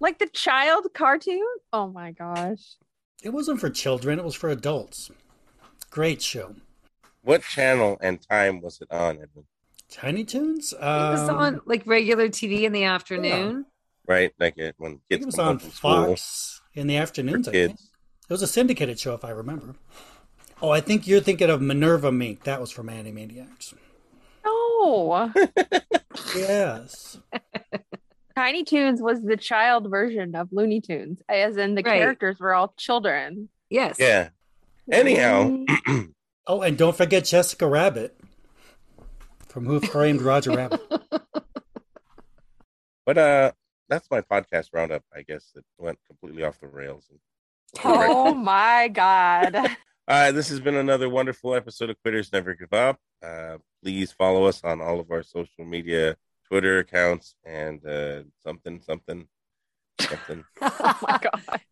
[0.00, 1.44] Like the child cartoon?
[1.72, 2.76] Oh my gosh.
[3.22, 5.10] It wasn't for children; it was for adults.
[5.90, 6.54] Great show.
[7.22, 9.46] What channel and time was it on, Edwin?
[9.90, 10.72] Tiny Toons.
[10.72, 13.66] it was Um, on like regular TV in the afternoon.
[14.06, 16.06] Right, like it when kids it was on home from school.
[16.06, 17.46] Fox in the afternoons.
[17.46, 19.74] For I think it was a syndicated show, if I remember.
[20.62, 22.44] Oh, I think you're thinking of Minerva Mink.
[22.44, 23.74] That was from Animaniacs.
[24.44, 25.32] No.
[26.34, 27.18] Yes.
[28.36, 31.98] Tiny Toons was the child version of Looney Tunes, as in the Right.
[32.00, 33.48] characters were all children.
[33.70, 33.96] Yes.
[33.98, 34.28] Yeah.
[34.92, 35.64] Anyhow,
[36.48, 38.16] Oh, and don't forget Jessica Rabbit
[39.48, 40.80] from Who Framed Roger Rabbit.
[43.06, 43.50] but uh,
[43.88, 45.02] that's my podcast roundup.
[45.14, 47.06] I guess it went completely off the rails.
[47.84, 49.54] Oh my god.
[49.56, 49.66] All
[50.08, 52.98] right, this has been another wonderful episode of Quitters Never Give Up.
[53.22, 56.16] Uh, please follow us on all of our social media,
[56.48, 59.26] Twitter accounts, and uh, something, something,
[60.00, 60.44] something.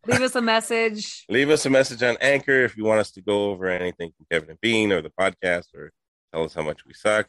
[0.07, 1.25] Leave us a message.
[1.29, 4.25] Leave us a message on Anchor if you want us to go over anything from
[4.31, 5.91] Kevin and Bean or the podcast, or
[6.33, 7.27] tell us how much we suck.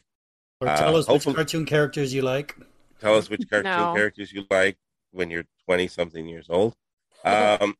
[0.59, 2.55] Or tell Uh, us which cartoon characters you like.
[2.99, 3.93] Tell us which cartoon No.
[3.93, 4.77] characters you like
[5.11, 6.73] when you're 20 something years old.
[7.25, 7.75] Um,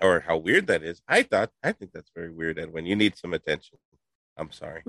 [0.00, 1.02] or how weird that is.
[1.08, 2.58] I thought, I think that's very weird.
[2.58, 3.76] And when you need some attention,
[4.36, 4.82] I'm sorry.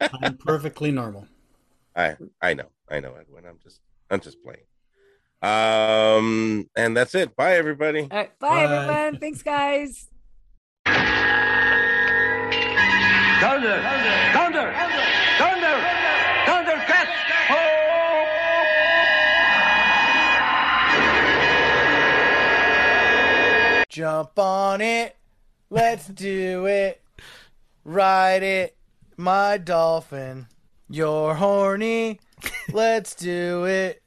[0.00, 1.26] I'm perfectly normal.
[1.96, 3.44] I, I know, I know, Edwin.
[3.46, 3.80] I'm just,
[4.10, 4.64] I'm just playing.
[5.42, 7.36] Um, and that's it.
[7.36, 8.02] Bye, everybody.
[8.02, 8.38] All right.
[8.38, 9.18] Bye, everyone.
[9.20, 10.08] Thanks, guys.
[13.40, 13.82] Thunder!
[14.32, 14.72] Thunder!
[15.38, 15.74] Thunder!
[16.46, 17.10] Thundercats!
[23.88, 25.16] Jump on it.
[25.70, 27.00] Let's do it.
[27.84, 28.76] Ride it,
[29.16, 30.46] my dolphin.
[30.88, 32.18] You're horny.
[32.72, 34.02] Let's do it.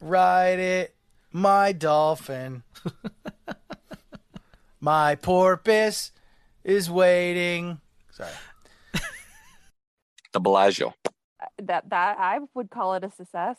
[0.00, 0.96] Ride it,
[1.30, 2.62] my dolphin.
[4.80, 6.12] my porpoise
[6.64, 7.80] is waiting.
[8.12, 8.30] Sorry.
[10.32, 10.94] The Bellagio.
[11.04, 13.56] Uh, that that I would call it a success.